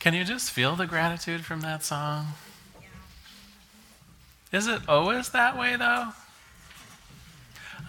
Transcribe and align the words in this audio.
Can 0.00 0.14
you 0.14 0.24
just 0.24 0.50
feel 0.50 0.76
the 0.76 0.86
gratitude 0.86 1.44
from 1.44 1.60
that 1.60 1.84
song? 1.84 2.28
Is 4.50 4.66
it 4.66 4.80
always 4.88 5.28
that 5.28 5.58
way, 5.58 5.76
though? 5.76 6.08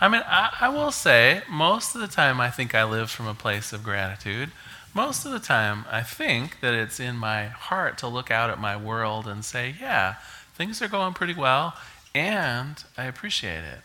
I 0.01 0.09
mean, 0.09 0.21
I, 0.25 0.53
I, 0.59 0.69
will 0.69 0.91
say, 0.91 1.41
most 1.49 1.95
of 1.95 2.01
the 2.01 2.07
time, 2.07 2.41
I 2.41 2.49
think 2.49 2.75
I 2.75 2.83
live 2.83 3.09
from 3.09 3.27
a 3.27 3.33
place 3.33 3.71
of 3.71 3.81
gratitude. 3.81 4.51
Most 4.93 5.25
of 5.25 5.31
the 5.31 5.39
time, 5.39 5.85
I 5.89 6.01
think 6.01 6.59
that 6.59 6.73
it's 6.73 6.99
in 6.99 7.15
my 7.15 7.45
heart 7.45 7.97
to 7.99 8.07
look 8.07 8.29
out 8.29 8.49
at 8.49 8.59
my 8.59 8.75
world 8.75 9.25
and 9.25 9.45
say, 9.45 9.73
yeah, 9.79 10.15
things 10.53 10.81
are 10.81 10.89
going 10.89 11.13
pretty 11.13 11.33
well, 11.33 11.75
and 12.13 12.83
I 12.97 13.05
appreciate 13.05 13.63
it. 13.63 13.79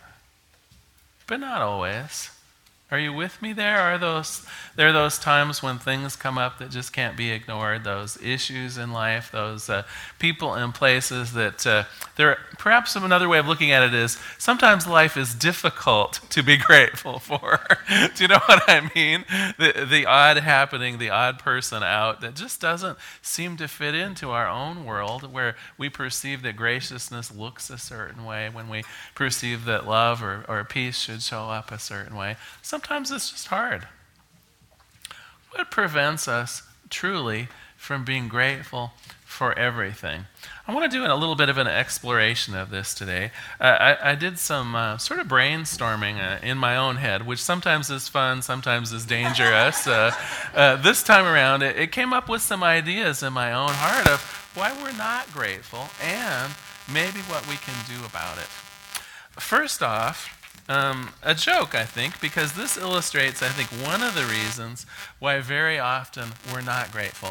But 1.28 1.38
not 1.38 1.62
always. 1.62 2.30
Are 2.88 3.00
you 3.00 3.12
with 3.12 3.42
me 3.42 3.52
there? 3.52 3.80
Are 3.80 3.98
those 3.98 4.46
there 4.76 4.88
are 4.88 4.92
those 4.92 5.18
times 5.18 5.60
when 5.60 5.76
things 5.78 6.14
come 6.14 6.38
up 6.38 6.60
that 6.60 6.70
just 6.70 6.92
can't 6.92 7.16
be 7.16 7.32
ignored? 7.32 7.82
Those 7.82 8.16
issues 8.22 8.78
in 8.78 8.92
life, 8.92 9.32
those 9.32 9.68
uh, 9.68 9.82
people 10.20 10.54
and 10.54 10.72
places 10.72 11.32
that 11.32 11.66
uh, 11.66 11.84
there. 12.14 12.38
Perhaps 12.58 12.94
another 12.94 13.28
way 13.28 13.38
of 13.38 13.48
looking 13.48 13.72
at 13.72 13.82
it 13.82 13.92
is 13.92 14.18
sometimes 14.38 14.86
life 14.86 15.16
is 15.16 15.34
difficult 15.34 16.20
to 16.30 16.44
be 16.44 16.56
grateful 16.56 17.18
for. 17.18 17.58
Do 18.14 18.22
you 18.22 18.28
know 18.28 18.38
what 18.46 18.62
I 18.68 18.88
mean? 18.94 19.24
The 19.58 19.84
the 19.84 20.06
odd 20.06 20.36
happening, 20.36 20.98
the 20.98 21.10
odd 21.10 21.40
person 21.40 21.82
out 21.82 22.20
that 22.20 22.36
just 22.36 22.60
doesn't 22.60 22.98
seem 23.20 23.56
to 23.56 23.66
fit 23.66 23.96
into 23.96 24.30
our 24.30 24.46
own 24.48 24.84
world, 24.84 25.32
where 25.32 25.56
we 25.76 25.88
perceive 25.88 26.42
that 26.42 26.54
graciousness 26.54 27.34
looks 27.34 27.68
a 27.68 27.78
certain 27.78 28.24
way, 28.24 28.48
when 28.48 28.68
we 28.68 28.84
perceive 29.16 29.64
that 29.64 29.88
love 29.88 30.22
or, 30.22 30.44
or 30.46 30.62
peace 30.62 30.98
should 30.98 31.22
show 31.22 31.50
up 31.50 31.72
a 31.72 31.80
certain 31.80 32.14
way. 32.14 32.36
Sometimes 32.76 33.10
it's 33.10 33.30
just 33.30 33.46
hard. 33.46 33.88
What 35.52 35.70
prevents 35.70 36.28
us 36.28 36.62
truly 36.90 37.48
from 37.74 38.04
being 38.04 38.28
grateful 38.28 38.92
for 39.24 39.58
everything? 39.58 40.26
I 40.68 40.74
want 40.74 40.92
to 40.92 40.94
do 40.94 41.10
a 41.10 41.16
little 41.16 41.36
bit 41.36 41.48
of 41.48 41.56
an 41.56 41.66
exploration 41.66 42.54
of 42.54 42.68
this 42.68 42.92
today. 42.92 43.30
Uh, 43.58 43.64
I, 43.64 44.10
I, 44.10 44.14
did 44.14 44.38
some 44.38 44.74
uh, 44.74 44.98
sort 44.98 45.20
of 45.20 45.26
brainstorming 45.26 46.18
uh, 46.18 46.44
in 46.44 46.58
my 46.58 46.76
own 46.76 46.96
head, 46.96 47.26
which 47.26 47.42
sometimes 47.42 47.88
is 47.88 48.10
fun, 48.10 48.42
sometimes 48.42 48.92
is 48.92 49.06
dangerous. 49.06 49.86
Uh, 49.86 50.12
uh, 50.54 50.76
this 50.76 51.02
time 51.02 51.24
around, 51.24 51.62
it, 51.62 51.78
it 51.78 51.92
came 51.92 52.12
up 52.12 52.28
with 52.28 52.42
some 52.42 52.62
ideas 52.62 53.22
in 53.22 53.32
my 53.32 53.54
own 53.54 53.70
heart 53.72 54.06
of 54.06 54.20
why 54.54 54.76
we're 54.82 54.92
not 54.98 55.32
grateful 55.32 55.88
and 56.02 56.52
maybe 56.92 57.20
what 57.20 57.48
we 57.48 57.56
can 57.56 57.74
do 57.88 58.04
about 58.04 58.36
it. 58.36 58.48
First 59.40 59.82
off, 59.82 60.35
um, 60.68 61.10
a 61.22 61.34
joke, 61.34 61.74
I 61.74 61.84
think, 61.84 62.20
because 62.20 62.54
this 62.54 62.76
illustrates, 62.76 63.42
I 63.42 63.48
think, 63.48 63.68
one 63.86 64.02
of 64.02 64.14
the 64.14 64.24
reasons 64.24 64.84
why 65.18 65.40
very 65.40 65.78
often 65.78 66.30
we're 66.52 66.60
not 66.60 66.90
grateful. 66.90 67.30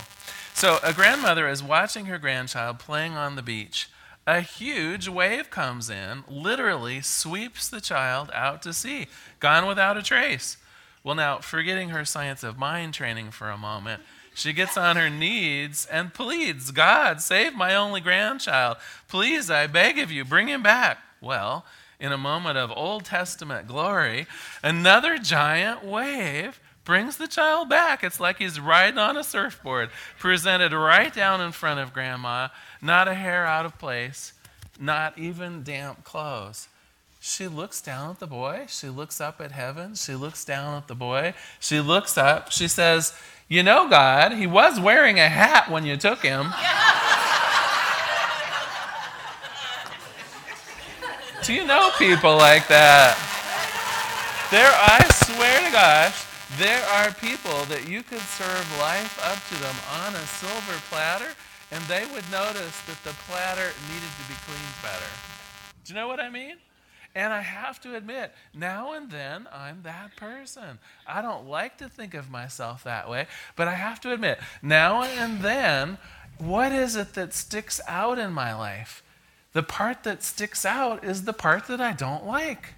So, 0.54 0.80
a 0.84 0.94
grandmother 0.94 1.48
is 1.50 1.62
watching 1.62 2.06
her 2.06 2.18
grandchild 2.18 2.80
playing 2.80 3.14
on 3.14 3.36
the 3.36 3.42
beach. 3.42 3.90
A 4.26 4.42
huge 4.42 5.08
wave 5.08 5.50
comes 5.50 5.90
in, 5.90 6.24
literally 6.30 7.02
sweeps 7.02 7.68
the 7.68 7.82
child 7.82 8.32
out 8.34 8.62
to 8.64 8.74
sea, 8.74 9.08
gone 9.40 9.68
without 9.68 9.98
a 9.98 10.02
trace. 10.02 10.58
Well, 11.04 11.16
now, 11.16 11.40
forgetting 11.40 11.90
her 11.90 12.06
science 12.06 12.42
of 12.42 12.58
mind 12.58 12.94
training 12.94 13.32
for 13.32 13.50
a 13.52 13.58
moment, 13.58 14.02
she 14.34 14.54
gets 14.54 14.78
on 14.78 14.96
her 14.96 15.10
knees 15.10 15.88
and 15.92 16.14
pleads, 16.14 16.72
God, 16.72 17.22
save 17.22 17.54
my 17.54 17.76
only 17.76 18.02
grandchild. 18.02 18.78
Please, 19.08 19.52
I 19.52 19.68
beg 19.68 20.00
of 20.00 20.12
you, 20.12 20.26
bring 20.26 20.48
him 20.48 20.64
back. 20.64 20.98
Well, 21.22 21.66
in 22.00 22.12
a 22.12 22.18
moment 22.18 22.58
of 22.58 22.72
Old 22.72 23.06
Testament 23.06 23.68
glory, 23.68 24.28
another 24.64 25.18
giant 25.18 25.84
wave 25.84 26.60
brings 26.86 27.18
the 27.18 27.28
child 27.28 27.68
back. 27.68 28.04
It's 28.04 28.20
like 28.20 28.38
he's 28.38 28.60
riding 28.60 29.00
on 29.00 29.18
a 29.18 29.24
surfboard, 29.24 29.90
presented 30.20 30.72
right 30.72 31.14
down 31.14 31.42
in 31.42 31.52
front 31.52 31.80
of 31.80 31.94
grandma, 31.94 32.50
not 32.82 33.08
a 33.08 33.16
hair 33.16 33.46
out 33.46 33.66
of 33.66 33.78
place, 33.78 34.34
not 34.80 35.18
even 35.18 35.64
damp 35.64 36.04
clothes. 36.04 36.68
She 37.20 37.48
looks 37.48 37.82
down 37.82 38.12
at 38.12 38.20
the 38.20 38.28
boy. 38.28 38.66
She 38.70 38.88
looks 38.88 39.20
up 39.20 39.42
at 39.42 39.52
heaven. 39.52 39.96
She 39.96 40.14
looks 40.14 40.46
down 40.46 40.78
at 40.78 40.88
the 40.88 40.94
boy. 40.94 41.34
She 41.60 41.80
looks 41.80 42.20
up. 42.20 42.52
She 42.52 42.68
says, 42.68 43.14
You 43.48 43.64
know, 43.64 43.90
God, 43.90 44.34
he 44.34 44.46
was 44.46 44.80
wearing 44.80 45.20
a 45.20 45.28
hat 45.28 45.72
when 45.72 45.88
you 45.88 45.98
took 45.98 46.20
him. 46.20 46.54
Do 51.46 51.54
you 51.54 51.64
know 51.64 51.92
people 52.00 52.38
like 52.38 52.68
that? 52.70 53.14
There, 54.50 54.66
I 54.66 55.06
swear 55.30 55.62
to 55.62 55.72
gosh, 55.72 56.26
there 56.58 56.82
are 56.98 57.14
people 57.22 57.66
that 57.66 57.88
you 57.88 58.02
could 58.02 58.26
serve 58.34 58.66
life 58.80 59.22
up 59.22 59.38
to 59.54 59.62
them 59.62 59.76
on 60.02 60.16
a 60.16 60.26
silver 60.26 60.82
platter, 60.90 61.30
and 61.70 61.84
they 61.84 62.08
would 62.16 62.26
notice 62.32 62.82
that 62.90 62.98
the 63.04 63.14
platter 63.30 63.70
needed 63.86 64.10
to 64.18 64.28
be 64.28 64.34
cleaned 64.42 64.82
better. 64.82 65.06
Do 65.84 65.94
you 65.94 66.00
know 66.00 66.08
what 66.08 66.20
I 66.20 66.32
mean? 66.32 66.56
And 67.14 67.32
I 67.32 67.42
have 67.42 67.80
to 67.82 67.96
admit, 67.96 68.34
now 68.56 68.94
and 68.94 69.12
then 69.12 69.48
I'm 69.54 69.84
that 69.84 70.16
person. 70.16 70.80
I 71.06 71.22
don't 71.22 71.48
like 71.48 71.78
to 71.78 71.88
think 71.88 72.16
of 72.16 72.32
myself 72.32 72.84
that 72.86 73.08
way, 73.08 73.28
but 73.56 73.68
I 73.68 73.76
have 73.76 74.02
to 74.02 74.14
admit, 74.14 74.40
now 74.64 75.04
and 75.04 75.42
then, 75.42 76.00
what 76.40 76.72
is 76.72 76.96
it 76.96 77.14
that 77.14 77.36
sticks 77.36 77.80
out 77.88 78.18
in 78.18 78.32
my 78.32 78.56
life? 78.56 79.04
The 79.56 79.64
part 79.64 80.04
that 80.04 80.22
sticks 80.22 80.66
out 80.66 81.06
is 81.06 81.24
the 81.24 81.32
part 81.32 81.68
that 81.68 81.80
I 81.80 81.94
don't 81.94 82.26
like, 82.26 82.74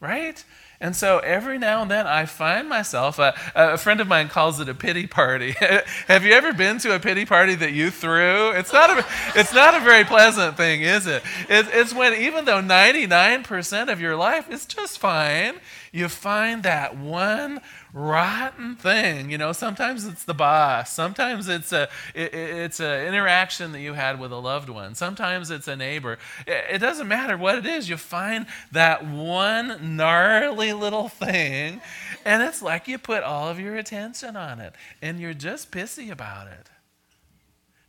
right? 0.00 0.42
And 0.80 0.96
so 0.96 1.18
every 1.18 1.58
now 1.58 1.82
and 1.82 1.90
then 1.90 2.06
I 2.06 2.24
find 2.24 2.70
myself, 2.70 3.20
uh, 3.20 3.32
a 3.54 3.76
friend 3.76 4.00
of 4.00 4.08
mine 4.08 4.30
calls 4.30 4.58
it 4.58 4.66
a 4.70 4.74
pity 4.74 5.06
party. 5.06 5.50
Have 6.08 6.24
you 6.24 6.32
ever 6.32 6.54
been 6.54 6.78
to 6.78 6.94
a 6.94 7.00
pity 7.00 7.26
party 7.26 7.54
that 7.56 7.72
you 7.72 7.90
threw? 7.90 8.50
It's 8.52 8.72
not 8.72 8.88
a, 8.98 9.04
it's 9.34 9.52
not 9.52 9.74
a 9.74 9.80
very 9.80 10.04
pleasant 10.04 10.56
thing, 10.56 10.80
is 10.80 11.06
it? 11.06 11.22
it? 11.50 11.66
It's 11.70 11.92
when 11.94 12.14
even 12.14 12.46
though 12.46 12.62
99% 12.62 13.92
of 13.92 14.00
your 14.00 14.16
life 14.16 14.50
is 14.50 14.64
just 14.64 14.98
fine, 14.98 15.56
you 15.92 16.08
find 16.08 16.62
that 16.62 16.96
one 16.96 17.60
rotten 17.96 18.76
thing. 18.76 19.30
You 19.30 19.38
know, 19.38 19.52
sometimes 19.52 20.04
it's 20.04 20.24
the 20.24 20.34
boss. 20.34 20.92
Sometimes 20.92 21.48
it's 21.48 21.72
a 21.72 21.88
it, 22.14 22.34
it's 22.34 22.78
an 22.78 23.06
interaction 23.06 23.72
that 23.72 23.80
you 23.80 23.94
had 23.94 24.20
with 24.20 24.32
a 24.32 24.36
loved 24.36 24.68
one. 24.68 24.94
Sometimes 24.94 25.50
it's 25.50 25.66
a 25.66 25.74
neighbor. 25.74 26.18
It, 26.46 26.64
it 26.74 26.78
doesn't 26.78 27.08
matter 27.08 27.36
what 27.38 27.56
it 27.56 27.66
is. 27.66 27.88
You 27.88 27.96
find 27.96 28.46
that 28.70 29.06
one 29.06 29.96
gnarly 29.96 30.74
little 30.74 31.08
thing, 31.08 31.80
and 32.24 32.42
it's 32.42 32.60
like 32.60 32.86
you 32.86 32.98
put 32.98 33.22
all 33.22 33.48
of 33.48 33.58
your 33.58 33.76
attention 33.76 34.36
on 34.36 34.60
it, 34.60 34.74
and 35.00 35.18
you're 35.18 35.34
just 35.34 35.72
pissy 35.72 36.10
about 36.10 36.48
it. 36.48 36.68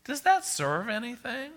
Does 0.06 0.22
that 0.22 0.46
serve 0.46 0.88
anything? 0.88 1.52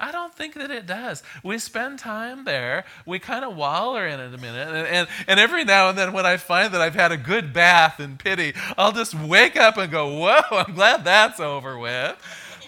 I 0.00 0.10
don't 0.10 0.34
think 0.34 0.54
that 0.54 0.70
it 0.70 0.86
does. 0.86 1.22
We 1.44 1.58
spend 1.58 1.98
time 1.98 2.44
there. 2.44 2.84
We 3.04 3.18
kind 3.18 3.44
of 3.44 3.54
waller 3.54 4.06
in 4.06 4.18
it 4.18 4.34
a 4.34 4.38
minute. 4.38 4.68
And, 4.68 4.86
and, 4.86 5.08
and, 5.28 5.38
every 5.38 5.64
now 5.64 5.90
and 5.90 5.98
then, 5.98 6.14
when 6.14 6.24
I 6.24 6.38
find 6.38 6.72
that 6.72 6.80
I've 6.80 6.94
had 6.94 7.12
a 7.12 7.18
good 7.18 7.52
bath 7.52 8.00
in 8.00 8.16
pity, 8.16 8.54
I'll 8.78 8.92
just 8.92 9.14
wake 9.14 9.56
up 9.56 9.76
and 9.76 9.92
go, 9.92 10.18
Whoa, 10.18 10.40
I'm 10.50 10.74
glad 10.74 11.04
that's 11.04 11.38
over 11.38 11.78
with. 11.78 12.16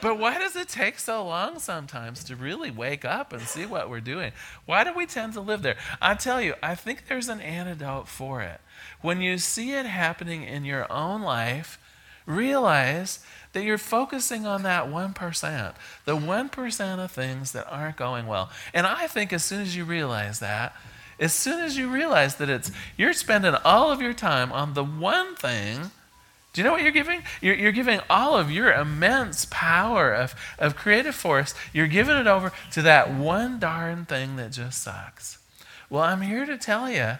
But 0.02 0.18
why 0.18 0.36
does 0.38 0.56
it 0.56 0.68
take 0.68 0.98
so 0.98 1.24
long 1.24 1.60
sometimes 1.60 2.24
to 2.24 2.34
really 2.34 2.72
wake 2.72 3.04
up 3.04 3.32
and 3.32 3.40
see 3.42 3.64
what 3.64 3.88
we're 3.88 4.00
doing? 4.00 4.32
Why 4.66 4.82
do 4.82 4.92
we 4.92 5.06
tend 5.06 5.32
to 5.34 5.40
live 5.40 5.62
there? 5.62 5.76
I 6.02 6.14
tell 6.14 6.42
you, 6.42 6.54
I 6.60 6.74
think 6.74 7.06
there's 7.06 7.28
an 7.28 7.40
antidote 7.40 8.08
for 8.08 8.42
it. 8.42 8.60
When 9.00 9.20
you 9.20 9.38
see 9.38 9.72
it 9.72 9.86
happening 9.86 10.42
in 10.42 10.64
your 10.64 10.92
own 10.92 11.22
life, 11.22 11.78
realize 12.26 13.20
that 13.52 13.64
you're 13.64 13.78
focusing 13.78 14.46
on 14.46 14.62
that 14.62 14.86
1%, 14.86 15.74
the 16.04 16.16
1% 16.16 17.04
of 17.04 17.10
things 17.10 17.52
that 17.52 17.70
aren't 17.70 17.96
going 17.96 18.26
well. 18.26 18.50
And 18.72 18.86
I 18.86 19.06
think 19.06 19.32
as 19.32 19.44
soon 19.44 19.60
as 19.60 19.76
you 19.76 19.84
realize 19.84 20.40
that, 20.40 20.74
as 21.20 21.32
soon 21.32 21.60
as 21.60 21.76
you 21.76 21.90
realize 21.90 22.36
that 22.36 22.48
it's 22.48 22.72
you're 22.96 23.12
spending 23.12 23.54
all 23.64 23.92
of 23.92 24.00
your 24.00 24.14
time 24.14 24.50
on 24.52 24.74
the 24.74 24.84
one 24.84 25.36
thing 25.36 25.90
do 26.52 26.60
you 26.60 26.66
know 26.66 26.72
what 26.72 26.82
you're 26.82 26.90
giving? 26.90 27.22
You're, 27.40 27.54
you're, 27.54 27.72
giving 27.72 28.00
all 28.10 28.36
of 28.36 28.50
your 28.50 28.72
immense 28.72 29.46
power 29.50 30.12
of, 30.12 30.34
of 30.58 30.76
creative 30.76 31.14
force, 31.14 31.54
you're 31.72 31.86
giving 31.86 32.16
it 32.16 32.26
over 32.26 32.52
to 32.72 32.82
that 32.82 33.10
one 33.10 33.58
darn 33.58 34.04
thing 34.04 34.36
that 34.36 34.52
just 34.52 34.82
sucks. 34.82 35.38
Well, 35.88 36.02
I'm 36.02 36.20
here 36.20 36.44
to 36.44 36.58
tell 36.58 36.90
you 36.90 37.12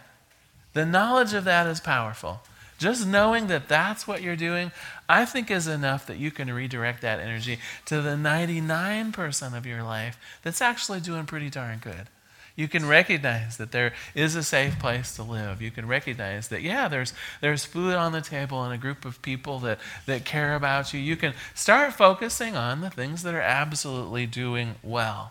the 0.75 0.85
knowledge 0.85 1.33
of 1.33 1.45
that 1.45 1.67
is 1.67 1.81
powerful. 1.81 2.43
Just 2.82 3.06
knowing 3.06 3.46
that 3.46 3.69
that's 3.69 4.08
what 4.08 4.23
you're 4.23 4.34
doing, 4.34 4.73
I 5.08 5.25
think 5.25 5.52
is 5.52 5.69
enough 5.69 6.05
that 6.08 6.17
you 6.17 6.32
can 6.32 6.52
redirect 6.52 7.00
that 7.02 7.20
energy 7.20 7.61
to 7.84 8.02
the 8.02 8.17
99% 8.17 9.56
of 9.56 9.64
your 9.64 9.84
life 9.84 10.19
that's 10.43 10.61
actually 10.61 10.99
doing 10.99 11.25
pretty 11.25 11.49
darn 11.49 11.79
good. 11.79 12.08
You 12.56 12.67
can 12.67 12.88
recognize 12.88 13.56
that 13.58 13.70
there 13.70 13.93
is 14.17 14.34
a 14.34 14.43
safe 14.43 14.81
place 14.81 15.14
to 15.14 15.23
live. 15.23 15.62
You 15.62 15.70
can 15.70 15.87
recognize 15.87 16.49
that, 16.49 16.62
yeah, 16.62 16.88
there's, 16.88 17.14
there's 17.40 17.64
food 17.64 17.94
on 17.94 18.11
the 18.11 18.20
table 18.20 18.64
and 18.64 18.75
a 18.75 18.79
group 18.79 19.05
of 19.05 19.23
people 19.23 19.61
that, 19.61 19.79
that 20.06 20.25
care 20.25 20.56
about 20.56 20.93
you. 20.93 20.99
You 20.99 21.14
can 21.14 21.34
start 21.55 21.93
focusing 21.93 22.56
on 22.56 22.81
the 22.81 22.90
things 22.90 23.23
that 23.23 23.32
are 23.32 23.40
absolutely 23.40 24.26
doing 24.26 24.75
well. 24.82 25.31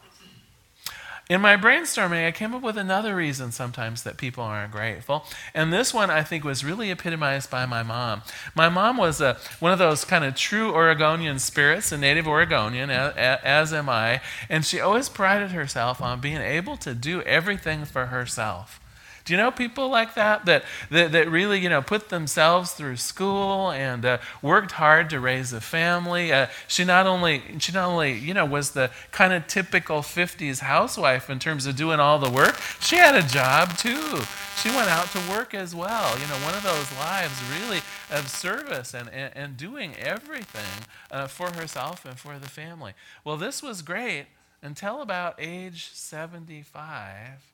In 1.31 1.39
my 1.39 1.55
brainstorming, 1.55 2.27
I 2.27 2.31
came 2.31 2.53
up 2.53 2.61
with 2.61 2.77
another 2.77 3.15
reason 3.15 3.53
sometimes 3.53 4.03
that 4.03 4.17
people 4.17 4.43
aren't 4.43 4.73
grateful. 4.73 5.25
And 5.53 5.71
this 5.71 5.93
one 5.93 6.09
I 6.09 6.23
think 6.23 6.43
was 6.43 6.65
really 6.65 6.91
epitomized 6.91 7.49
by 7.49 7.65
my 7.65 7.83
mom. 7.83 8.23
My 8.53 8.67
mom 8.67 8.97
was 8.97 9.21
a, 9.21 9.37
one 9.61 9.71
of 9.71 9.79
those 9.79 10.03
kind 10.03 10.25
of 10.25 10.35
true 10.35 10.73
Oregonian 10.73 11.39
spirits, 11.39 11.93
a 11.93 11.97
native 11.97 12.27
Oregonian, 12.27 12.89
as, 12.89 13.13
as 13.15 13.73
am 13.73 13.87
I. 13.87 14.19
And 14.49 14.65
she 14.65 14.81
always 14.81 15.07
prided 15.07 15.51
herself 15.51 16.01
on 16.01 16.19
being 16.19 16.41
able 16.41 16.75
to 16.75 16.93
do 16.93 17.21
everything 17.21 17.85
for 17.85 18.07
herself. 18.07 18.81
Do 19.25 19.33
you 19.33 19.37
know 19.37 19.51
people 19.51 19.89
like 19.89 20.15
that? 20.15 20.45
That, 20.45 20.63
that, 20.89 21.11
that 21.11 21.29
really, 21.29 21.59
you 21.59 21.69
know, 21.69 21.81
put 21.81 22.09
themselves 22.09 22.71
through 22.71 22.97
school 22.97 23.71
and 23.71 24.05
uh, 24.05 24.17
worked 24.41 24.73
hard 24.73 25.09
to 25.11 25.19
raise 25.19 25.53
a 25.53 25.61
family. 25.61 26.33
Uh, 26.33 26.47
she 26.67 26.83
not 26.83 27.07
only, 27.07 27.43
she 27.59 27.71
not 27.71 27.87
only, 27.87 28.13
you 28.13 28.33
know, 28.33 28.45
was 28.45 28.71
the 28.71 28.91
kind 29.11 29.33
of 29.33 29.47
typical 29.47 29.99
50s 29.99 30.59
housewife 30.59 31.29
in 31.29 31.39
terms 31.39 31.65
of 31.65 31.75
doing 31.75 31.99
all 31.99 32.19
the 32.19 32.29
work, 32.29 32.59
she 32.79 32.95
had 32.95 33.15
a 33.15 33.23
job 33.23 33.77
too. 33.77 34.21
She 34.57 34.69
went 34.69 34.89
out 34.89 35.07
to 35.11 35.19
work 35.29 35.53
as 35.53 35.73
well. 35.75 36.17
You 36.19 36.27
know, 36.27 36.35
one 36.43 36.53
of 36.53 36.63
those 36.63 36.91
lives 36.97 37.41
really 37.59 37.81
of 38.11 38.27
service 38.29 38.93
and, 38.93 39.09
and, 39.09 39.35
and 39.35 39.57
doing 39.57 39.95
everything 39.97 40.85
uh, 41.11 41.27
for 41.27 41.51
herself 41.51 42.05
and 42.05 42.19
for 42.19 42.37
the 42.37 42.49
family. 42.49 42.93
Well, 43.23 43.37
this 43.37 43.63
was 43.63 43.81
great 43.81 44.25
until 44.61 45.01
about 45.01 45.35
age 45.39 45.91
75 45.93 47.50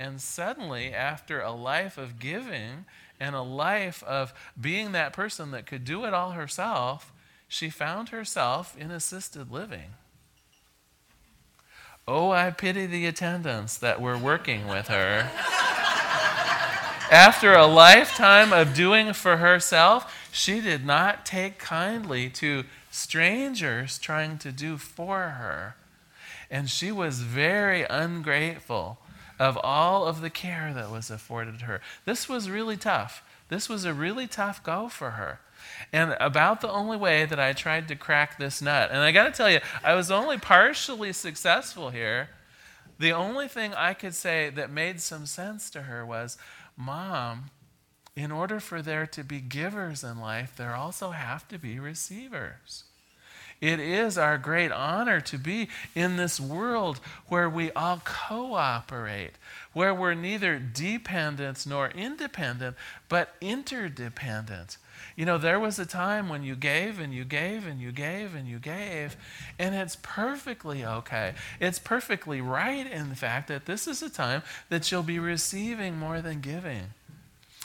and 0.00 0.18
suddenly, 0.18 0.94
after 0.94 1.42
a 1.42 1.52
life 1.52 1.98
of 1.98 2.18
giving 2.18 2.86
and 3.20 3.34
a 3.34 3.42
life 3.42 4.02
of 4.04 4.32
being 4.58 4.92
that 4.92 5.12
person 5.12 5.50
that 5.50 5.66
could 5.66 5.84
do 5.84 6.06
it 6.06 6.14
all 6.14 6.30
herself, 6.30 7.12
she 7.46 7.68
found 7.68 8.08
herself 8.08 8.74
in 8.78 8.90
assisted 8.90 9.52
living. 9.52 9.90
Oh, 12.08 12.30
I 12.30 12.50
pity 12.50 12.86
the 12.86 13.04
attendants 13.04 13.76
that 13.76 14.00
were 14.00 14.16
working 14.16 14.66
with 14.66 14.88
her. 14.88 15.30
After 17.10 17.52
a 17.52 17.66
lifetime 17.66 18.54
of 18.54 18.72
doing 18.72 19.12
for 19.12 19.36
herself, 19.36 20.30
she 20.32 20.62
did 20.62 20.86
not 20.86 21.26
take 21.26 21.58
kindly 21.58 22.30
to 22.30 22.64
strangers 22.90 23.98
trying 23.98 24.38
to 24.38 24.50
do 24.50 24.78
for 24.78 25.18
her. 25.18 25.76
And 26.50 26.70
she 26.70 26.90
was 26.90 27.20
very 27.20 27.84
ungrateful 27.90 28.98
of 29.40 29.58
all 29.64 30.06
of 30.06 30.20
the 30.20 30.30
care 30.30 30.72
that 30.74 30.90
was 30.90 31.10
afforded 31.10 31.62
her. 31.62 31.80
This 32.04 32.28
was 32.28 32.50
really 32.50 32.76
tough. 32.76 33.24
This 33.48 33.70
was 33.70 33.86
a 33.86 33.94
really 33.94 34.26
tough 34.26 34.62
go 34.62 34.88
for 34.88 35.12
her. 35.12 35.40
And 35.92 36.14
about 36.20 36.60
the 36.60 36.70
only 36.70 36.98
way 36.98 37.24
that 37.24 37.40
I 37.40 37.54
tried 37.54 37.88
to 37.88 37.96
crack 37.96 38.38
this 38.38 38.60
nut, 38.60 38.90
and 38.92 39.00
I 39.00 39.12
got 39.12 39.24
to 39.24 39.32
tell 39.32 39.50
you, 39.50 39.60
I 39.82 39.94
was 39.94 40.10
only 40.10 40.36
partially 40.36 41.12
successful 41.14 41.88
here. 41.88 42.28
The 42.98 43.12
only 43.12 43.48
thing 43.48 43.72
I 43.72 43.94
could 43.94 44.14
say 44.14 44.50
that 44.50 44.70
made 44.70 45.00
some 45.00 45.24
sense 45.24 45.70
to 45.70 45.82
her 45.82 46.04
was, 46.04 46.36
Mom, 46.76 47.46
in 48.14 48.30
order 48.30 48.60
for 48.60 48.82
there 48.82 49.06
to 49.06 49.24
be 49.24 49.40
givers 49.40 50.04
in 50.04 50.20
life, 50.20 50.54
there 50.54 50.74
also 50.74 51.12
have 51.12 51.48
to 51.48 51.58
be 51.58 51.78
receivers. 51.78 52.84
It 53.60 53.78
is 53.78 54.16
our 54.16 54.38
great 54.38 54.72
honor 54.72 55.20
to 55.20 55.38
be 55.38 55.68
in 55.94 56.16
this 56.16 56.40
world 56.40 56.98
where 57.28 57.48
we 57.48 57.70
all 57.72 58.00
cooperate, 58.04 59.32
where 59.72 59.94
we're 59.94 60.14
neither 60.14 60.58
dependent 60.58 61.66
nor 61.66 61.88
independent, 61.90 62.76
but 63.08 63.34
interdependent. 63.40 64.78
You 65.14 65.26
know, 65.26 65.36
there 65.36 65.60
was 65.60 65.78
a 65.78 65.84
time 65.84 66.28
when 66.30 66.42
you 66.42 66.56
gave 66.56 66.98
and 66.98 67.12
you 67.12 67.24
gave 67.24 67.66
and 67.66 67.80
you 67.80 67.92
gave 67.92 68.34
and 68.34 68.48
you 68.48 68.58
gave, 68.58 69.16
and 69.58 69.74
it's 69.74 69.96
perfectly 70.00 70.84
okay. 70.84 71.34
It's 71.60 71.78
perfectly 71.78 72.40
right, 72.40 72.90
in 72.90 73.14
fact, 73.14 73.48
that 73.48 73.66
this 73.66 73.86
is 73.86 74.02
a 74.02 74.08
time 74.08 74.42
that 74.70 74.90
you'll 74.90 75.02
be 75.02 75.18
receiving 75.18 75.98
more 75.98 76.22
than 76.22 76.40
giving. 76.40 76.94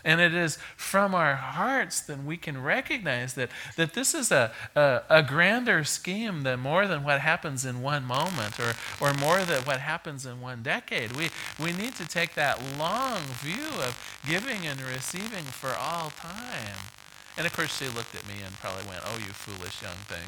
And 0.05 0.21
it 0.21 0.35
is 0.35 0.59
from 0.77 1.15
our 1.15 1.35
hearts 1.35 1.99
that 2.01 2.23
we 2.23 2.37
can 2.37 2.61
recognize 2.61 3.33
that, 3.33 3.49
that 3.75 3.95
this 3.95 4.13
is 4.13 4.31
a, 4.31 4.51
a, 4.75 5.01
a 5.09 5.23
grander 5.23 5.83
scheme 5.83 6.43
than 6.43 6.59
more 6.59 6.85
than 6.87 7.03
what 7.03 7.21
happens 7.21 7.65
in 7.65 7.81
one 7.81 8.05
moment 8.05 8.59
or, 8.59 8.75
or 9.01 9.15
more 9.15 9.39
than 9.39 9.63
what 9.63 9.79
happens 9.79 10.23
in 10.27 10.39
one 10.39 10.61
decade. 10.61 11.13
We, 11.13 11.31
we 11.59 11.73
need 11.73 11.95
to 11.95 12.07
take 12.07 12.35
that 12.35 12.61
long 12.77 13.17
view 13.41 13.65
of 13.79 14.21
giving 14.27 14.67
and 14.67 14.79
receiving 14.79 15.43
for 15.43 15.71
all 15.71 16.11
time. 16.11 16.77
And 17.37 17.47
of 17.47 17.53
course, 17.53 17.75
she 17.75 17.85
looked 17.85 18.13
at 18.15 18.25
me 18.27 18.35
and 18.45 18.53
probably 18.59 18.87
went, 18.87 19.01
Oh, 19.05 19.17
you 19.17 19.33
foolish 19.33 19.81
young 19.81 19.97
thing. 20.05 20.27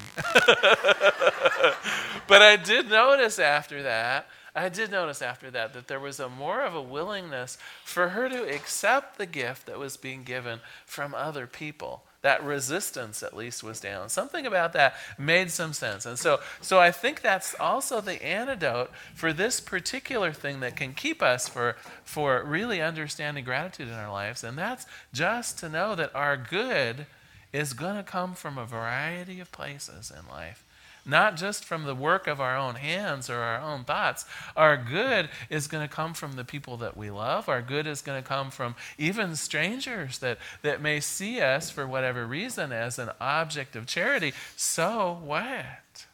but 2.27 2.41
I 2.41 2.55
did 2.57 2.89
notice 2.89 3.37
after 3.39 3.83
that 3.83 4.27
I 4.57 4.69
did 4.69 4.89
notice 4.89 5.21
after 5.21 5.51
that 5.51 5.73
that 5.73 5.87
there 5.87 5.99
was 5.99 6.19
a 6.19 6.27
more 6.27 6.61
of 6.61 6.73
a 6.73 6.81
willingness 6.81 7.59
for 7.83 8.09
her 8.09 8.27
to 8.27 8.49
accept 8.49 9.17
the 9.17 9.27
gift 9.27 9.67
that 9.67 9.77
was 9.77 9.97
being 9.97 10.23
given 10.23 10.61
from 10.85 11.13
other 11.13 11.45
people. 11.45 12.03
That 12.23 12.43
resistance, 12.43 13.21
at 13.21 13.37
least, 13.37 13.63
was 13.63 13.79
down. 13.79 14.09
Something 14.09 14.47
about 14.47 14.73
that 14.73 14.95
made 15.17 15.51
some 15.51 15.73
sense. 15.73 16.07
And 16.07 16.17
so, 16.17 16.39
so 16.59 16.79
I 16.79 16.89
think 16.89 17.21
that's 17.21 17.53
also 17.59 18.01
the 18.01 18.21
antidote 18.25 18.89
for 19.13 19.31
this 19.31 19.59
particular 19.59 20.33
thing 20.33 20.59
that 20.61 20.75
can 20.75 20.93
keep 20.93 21.21
us 21.21 21.47
for, 21.47 21.77
for 22.03 22.43
really 22.43 22.81
understanding 22.81 23.43
gratitude 23.43 23.89
in 23.89 23.93
our 23.93 24.11
lives. 24.11 24.43
And 24.43 24.57
that's 24.57 24.87
just 25.13 25.59
to 25.59 25.69
know 25.69 25.93
that 25.93 26.13
our 26.15 26.35
good 26.35 27.05
is 27.53 27.73
going 27.73 27.95
to 27.95 28.03
come 28.03 28.33
from 28.33 28.57
a 28.57 28.65
variety 28.65 29.39
of 29.39 29.51
places 29.51 30.11
in 30.11 30.27
life 30.27 30.66
not 31.07 31.37
just 31.37 31.63
from 31.63 31.85
the 31.85 31.95
work 31.95 32.27
of 32.27 32.41
our 32.41 32.57
own 32.57 32.75
hands 32.75 33.29
or 33.29 33.37
our 33.37 33.59
own 33.59 33.85
thoughts. 33.85 34.25
Our 34.55 34.77
good 34.77 35.29
is 35.49 35.67
going 35.67 35.87
to 35.87 35.93
come 35.93 36.13
from 36.13 36.33
the 36.33 36.43
people 36.43 36.77
that 36.77 36.97
we 36.97 37.09
love. 37.09 37.47
Our 37.47 37.61
good 37.61 37.87
is 37.87 38.01
going 38.01 38.21
to 38.21 38.27
come 38.27 38.51
from 38.51 38.75
even 38.97 39.35
strangers 39.35 40.19
that, 40.19 40.37
that 40.61 40.81
may 40.81 40.99
see 40.99 41.39
us 41.41 41.69
for 41.69 41.87
whatever 41.87 42.25
reason 42.25 42.71
as 42.71 42.99
an 42.99 43.09
object 43.21 43.75
of 43.75 43.85
charity. 43.85 44.33
So 44.55 45.19
what? 45.23 46.05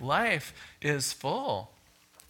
Life 0.00 0.52
is 0.82 1.12
full. 1.12 1.70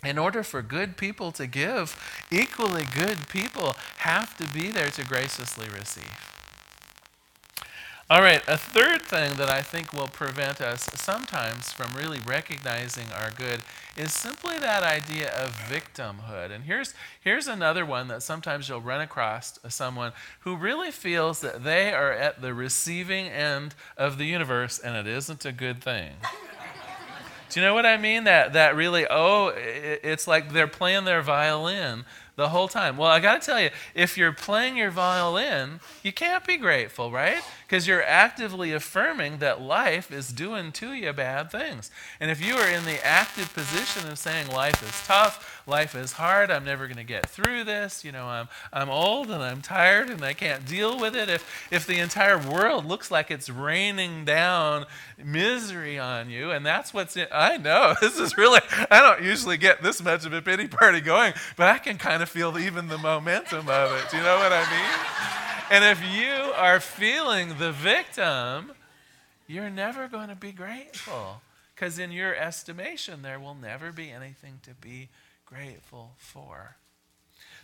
In 0.04 0.18
order 0.18 0.42
for 0.42 0.62
good 0.62 0.96
people 0.96 1.32
to 1.32 1.46
give, 1.46 1.98
equally 2.30 2.84
good 2.94 3.28
people 3.28 3.74
have 3.98 4.36
to 4.36 4.46
be 4.52 4.70
there 4.70 4.90
to 4.90 5.04
graciously 5.04 5.68
receive. 5.68 6.35
All 8.08 8.22
right, 8.22 8.40
a 8.46 8.56
third 8.56 9.02
thing 9.02 9.34
that 9.34 9.50
I 9.50 9.62
think 9.62 9.92
will 9.92 10.06
prevent 10.06 10.60
us 10.60 10.88
sometimes 10.94 11.72
from 11.72 11.92
really 11.96 12.20
recognizing 12.20 13.06
our 13.12 13.32
good 13.32 13.62
is 13.96 14.12
simply 14.12 14.60
that 14.60 14.84
idea 14.84 15.32
of 15.32 15.50
victimhood. 15.68 16.52
And 16.52 16.62
here's, 16.62 16.94
here's 17.20 17.48
another 17.48 17.84
one 17.84 18.06
that 18.06 18.22
sometimes 18.22 18.68
you'll 18.68 18.80
run 18.80 19.00
across 19.00 19.58
someone 19.68 20.12
who 20.40 20.54
really 20.54 20.92
feels 20.92 21.40
that 21.40 21.64
they 21.64 21.92
are 21.92 22.12
at 22.12 22.40
the 22.40 22.54
receiving 22.54 23.26
end 23.26 23.74
of 23.96 24.18
the 24.18 24.26
universe 24.26 24.78
and 24.78 24.94
it 24.94 25.08
isn't 25.08 25.44
a 25.44 25.50
good 25.50 25.82
thing. 25.82 26.12
Do 27.48 27.58
you 27.58 27.66
know 27.66 27.74
what 27.74 27.86
I 27.86 27.96
mean? 27.96 28.22
That, 28.22 28.52
that 28.52 28.76
really, 28.76 29.06
oh, 29.10 29.52
it's 29.56 30.28
like 30.28 30.52
they're 30.52 30.68
playing 30.68 31.06
their 31.06 31.22
violin 31.22 32.04
the 32.36 32.50
whole 32.50 32.68
time. 32.68 32.98
Well, 32.98 33.10
I 33.10 33.18
got 33.18 33.40
to 33.40 33.46
tell 33.46 33.60
you, 33.60 33.70
if 33.94 34.18
you're 34.18 34.32
playing 34.32 34.76
your 34.76 34.90
violin, 34.90 35.80
you 36.02 36.12
can't 36.12 36.44
be 36.46 36.58
grateful, 36.58 37.10
right? 37.10 37.42
Because 37.66 37.86
you're 37.86 38.02
actively 38.02 38.72
affirming 38.72 39.38
that 39.38 39.62
life 39.62 40.12
is 40.12 40.28
doing 40.28 40.70
to 40.72 40.92
you 40.92 41.12
bad 41.14 41.50
things. 41.50 41.90
And 42.20 42.30
if 42.30 42.44
you 42.44 42.54
are 42.54 42.68
in 42.68 42.84
the 42.84 43.04
active 43.04 43.52
position 43.54 44.10
of 44.10 44.18
saying 44.18 44.48
life 44.48 44.82
is 44.82 45.06
tough, 45.06 45.62
life 45.66 45.94
is 45.94 46.12
hard, 46.12 46.50
I'm 46.50 46.64
never 46.64 46.86
going 46.86 46.98
to 46.98 47.04
get 47.04 47.26
through 47.26 47.64
this, 47.64 48.04
you 48.04 48.12
know, 48.12 48.26
I'm, 48.26 48.48
I'm 48.72 48.90
old 48.90 49.30
and 49.30 49.42
I'm 49.42 49.62
tired 49.62 50.10
and 50.10 50.22
I 50.22 50.34
can't 50.34 50.64
deal 50.66 50.98
with 50.98 51.16
it, 51.16 51.30
if, 51.30 51.68
if 51.72 51.86
the 51.86 51.98
entire 51.98 52.38
world 52.38 52.84
looks 52.84 53.10
like 53.10 53.30
it's 53.30 53.48
raining 53.48 54.26
down 54.26 54.84
misery 55.22 55.98
on 55.98 56.28
you, 56.28 56.50
and 56.50 56.64
that's 56.64 56.92
what's 56.92 57.16
in, 57.16 57.26
I 57.32 57.56
know, 57.56 57.94
this 58.00 58.18
is 58.18 58.36
really, 58.36 58.60
I 58.90 59.00
don't 59.00 59.22
usually 59.22 59.56
get 59.56 59.82
this 59.82 60.02
much 60.02 60.26
of 60.26 60.34
a 60.34 60.42
pity 60.42 60.68
party 60.68 61.00
going, 61.00 61.32
but 61.56 61.68
I 61.68 61.78
can 61.78 61.96
kind 61.96 62.22
of 62.22 62.25
feel 62.26 62.58
even 62.58 62.88
the 62.88 62.98
momentum 62.98 63.68
of 63.68 63.92
it. 63.92 64.10
Do 64.10 64.18
you 64.18 64.22
know 64.22 64.36
what 64.36 64.52
I 64.52 64.64
mean? 64.70 65.26
And 65.70 65.84
if 65.84 66.02
you 66.04 66.52
are 66.54 66.78
feeling 66.78 67.58
the 67.58 67.72
victim, 67.72 68.72
you're 69.46 69.70
never 69.70 70.08
going 70.08 70.28
to 70.28 70.36
be 70.36 70.52
grateful. 70.52 71.40
Because 71.74 71.98
in 71.98 72.10
your 72.10 72.34
estimation, 72.34 73.22
there 73.22 73.38
will 73.38 73.54
never 73.54 73.92
be 73.92 74.10
anything 74.10 74.60
to 74.62 74.70
be 74.74 75.08
grateful 75.44 76.12
for. 76.16 76.76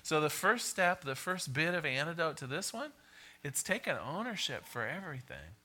So, 0.03 0.21
the 0.21 0.31
first 0.31 0.69
step, 0.69 1.05
the 1.05 1.15
first 1.15 1.53
bit 1.53 1.75
of 1.75 1.87
antidote 1.87 2.37
to 2.39 2.47
this 2.47 2.73
one, 2.73 2.91
it's 3.45 3.63
taking 3.63 3.95
ownership 3.95 4.67
for 4.67 4.87
everything. 4.87 5.57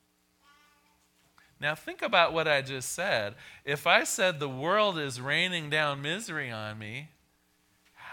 Now, 1.59 1.73
think 1.73 2.01
about 2.01 2.33
what 2.33 2.47
I 2.47 2.61
just 2.61 2.93
said. 2.93 3.33
If 3.65 3.87
I 3.87 4.03
said 4.03 4.39
the 4.39 4.47
world 4.47 4.99
is 4.99 5.19
raining 5.19 5.69
down 5.69 6.01
misery 6.01 6.51
on 6.51 6.77
me, 6.77 7.09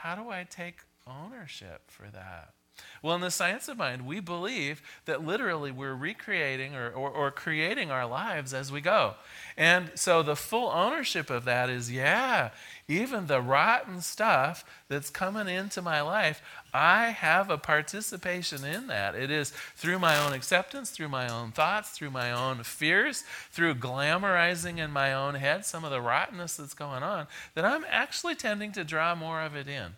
how 0.05 0.15
do 0.15 0.29
I 0.29 0.45
take 0.45 0.81
ownership 1.07 1.91
for 1.91 2.11
that? 2.13 2.53
Well, 3.03 3.15
in 3.15 3.21
the 3.21 3.31
science 3.31 3.69
of 3.69 3.77
mind, 3.77 4.07
we 4.07 4.19
believe 4.19 4.81
that 5.05 5.25
literally 5.25 5.71
we're 5.71 5.95
recreating 5.95 6.75
or, 6.75 6.91
or, 6.91 7.11
or, 7.11 7.31
creating 7.31 7.91
our 7.91 8.07
lives 8.07 8.55
as 8.55 8.73
we 8.73 8.81
go. 8.81 9.15
And 9.59 9.91
so 9.95 10.23
the 10.23 10.35
full 10.35 10.71
ownership 10.71 11.29
of 11.29 11.45
that 11.45 11.69
is 11.69 11.93
yeah, 11.93 12.51
even 12.89 13.27
the 13.27 13.43
rotten 13.43 14.01
stuff 14.01 14.65
that's 14.89 15.11
coming 15.11 15.49
into 15.49 15.83
my 15.83 16.01
life, 16.01 16.41
I 16.73 17.11
have 17.11 17.51
a 17.51 17.59
participation 17.59 18.65
in 18.65 18.87
that. 18.87 19.15
It 19.15 19.31
is 19.31 19.51
through 19.77 19.99
my 19.99 20.19
own 20.19 20.33
acceptance, 20.33 20.91
through 20.91 21.11
my 21.11 21.29
own 21.29 21.53
thoughts, 21.53 21.91
through 21.91 22.11
my 22.11 22.33
own 22.33 22.63
fears, 22.63 23.23
through 23.51 23.75
glamorizing 23.75 24.79
in 24.79 24.91
my 24.91 25.13
own 25.13 25.35
head 25.35 25.67
some 25.67 25.85
of 25.85 25.91
the 25.91 26.01
rottenness 26.01 26.57
that's 26.57 26.75
going 26.75 27.03
on, 27.03 27.27
that 27.55 27.67
I'm 27.67 27.85
actually 27.89 28.35
tending 28.35 28.73
to 28.73 28.83
draw 28.83 29.15
more 29.15 29.43
of 29.43 29.55
it 29.55 29.69
in. 29.69 29.93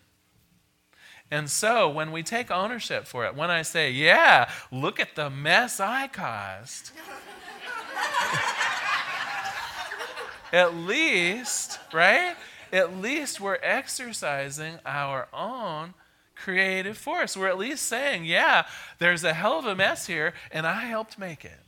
And 1.29 1.49
so 1.49 1.89
when 1.89 2.11
we 2.11 2.23
take 2.23 2.49
ownership 2.49 3.05
for 3.05 3.25
it, 3.25 3.35
when 3.35 3.51
I 3.51 3.61
say, 3.61 3.91
yeah, 3.91 4.49
look 4.71 4.99
at 4.99 5.15
the 5.15 5.29
mess 5.29 5.79
I 5.79 6.07
caused, 6.07 6.91
at 10.53 10.73
least, 10.73 11.79
right? 11.91 12.35
At 12.71 12.97
least 12.97 13.41
we're 13.41 13.59
exercising 13.61 14.79
our 14.85 15.27
own 15.33 15.93
creative 16.35 16.97
force. 16.97 17.35
We're 17.35 17.47
at 17.47 17.57
least 17.57 17.85
saying, 17.85 18.25
yeah, 18.25 18.65
there's 18.99 19.23
a 19.23 19.33
hell 19.33 19.59
of 19.59 19.65
a 19.65 19.75
mess 19.75 20.07
here, 20.07 20.33
and 20.51 20.65
I 20.65 20.85
helped 20.85 21.19
make 21.19 21.43
it. 21.43 21.59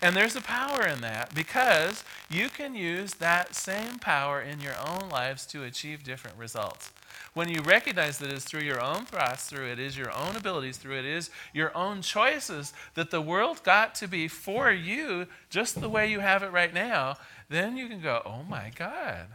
And 0.00 0.14
there's 0.14 0.36
a 0.36 0.40
power 0.40 0.86
in 0.86 1.00
that 1.00 1.34
because 1.34 2.04
you 2.30 2.48
can 2.48 2.74
use 2.74 3.14
that 3.14 3.54
same 3.54 3.98
power 3.98 4.40
in 4.40 4.60
your 4.60 4.74
own 4.86 5.08
lives 5.08 5.46
to 5.46 5.64
achieve 5.64 6.04
different 6.04 6.36
results. 6.36 6.90
When 7.34 7.48
you 7.48 7.62
recognize 7.62 8.18
that 8.18 8.32
it's 8.32 8.44
through 8.44 8.62
your 8.62 8.80
own 8.80 9.06
thoughts, 9.06 9.46
through 9.46 9.66
it 9.66 9.80
is 9.80 9.98
your 9.98 10.12
own 10.16 10.36
abilities, 10.36 10.76
through 10.76 10.98
it 10.98 11.04
is 11.04 11.30
your 11.52 11.76
own 11.76 12.00
choices, 12.00 12.72
that 12.94 13.10
the 13.10 13.20
world 13.20 13.64
got 13.64 13.96
to 13.96 14.08
be 14.08 14.28
for 14.28 14.70
you 14.70 15.26
just 15.50 15.80
the 15.80 15.88
way 15.88 16.08
you 16.08 16.20
have 16.20 16.44
it 16.44 16.52
right 16.52 16.72
now, 16.72 17.16
then 17.48 17.76
you 17.76 17.88
can 17.88 18.00
go, 18.00 18.22
oh 18.24 18.44
my 18.48 18.70
God, 18.76 19.26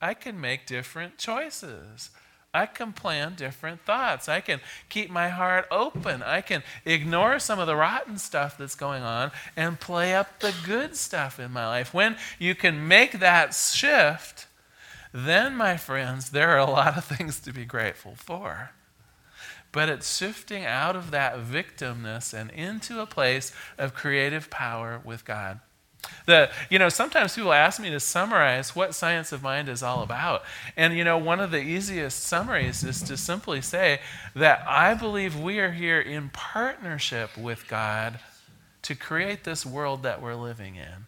I 0.00 0.12
can 0.12 0.38
make 0.38 0.66
different 0.66 1.16
choices. 1.16 2.10
I 2.52 2.66
can 2.66 2.92
plan 2.92 3.34
different 3.34 3.82
thoughts. 3.82 4.28
I 4.28 4.40
can 4.40 4.60
keep 4.88 5.10
my 5.10 5.28
heart 5.28 5.66
open. 5.70 6.22
I 6.22 6.42
can 6.42 6.62
ignore 6.84 7.38
some 7.38 7.58
of 7.58 7.66
the 7.66 7.76
rotten 7.76 8.18
stuff 8.18 8.56
that's 8.56 8.74
going 8.74 9.02
on 9.02 9.30
and 9.56 9.80
play 9.80 10.14
up 10.14 10.40
the 10.40 10.54
good 10.64 10.96
stuff 10.96 11.38
in 11.38 11.50
my 11.50 11.66
life. 11.66 11.92
When 11.92 12.16
you 12.38 12.54
can 12.54 12.88
make 12.88 13.20
that 13.20 13.54
shift, 13.54 14.46
then, 15.16 15.56
my 15.56 15.78
friends, 15.78 16.30
there 16.30 16.50
are 16.50 16.58
a 16.58 16.70
lot 16.70 16.98
of 16.98 17.04
things 17.04 17.40
to 17.40 17.52
be 17.52 17.64
grateful 17.64 18.14
for. 18.16 18.72
But 19.72 19.88
it's 19.88 20.16
shifting 20.16 20.66
out 20.66 20.94
of 20.94 21.10
that 21.10 21.38
victimness 21.38 22.34
and 22.34 22.50
into 22.50 23.00
a 23.00 23.06
place 23.06 23.52
of 23.78 23.94
creative 23.94 24.50
power 24.50 25.00
with 25.04 25.24
God. 25.24 25.60
The, 26.26 26.50
you 26.70 26.78
know, 26.78 26.90
sometimes 26.90 27.34
people 27.34 27.52
ask 27.52 27.80
me 27.80 27.90
to 27.90 27.98
summarize 27.98 28.76
what 28.76 28.94
science 28.94 29.32
of 29.32 29.42
mind 29.42 29.70
is 29.70 29.82
all 29.82 30.02
about. 30.02 30.42
And, 30.76 30.94
you 30.94 31.02
know, 31.02 31.18
one 31.18 31.40
of 31.40 31.50
the 31.50 31.62
easiest 31.62 32.22
summaries 32.22 32.84
is 32.84 33.00
to 33.02 33.16
simply 33.16 33.62
say 33.62 34.00
that 34.34 34.64
I 34.68 34.94
believe 34.94 35.38
we 35.38 35.58
are 35.60 35.72
here 35.72 36.00
in 36.00 36.28
partnership 36.28 37.36
with 37.36 37.66
God 37.68 38.20
to 38.82 38.94
create 38.94 39.44
this 39.44 39.64
world 39.64 40.02
that 40.02 40.20
we're 40.20 40.36
living 40.36 40.76
in 40.76 41.06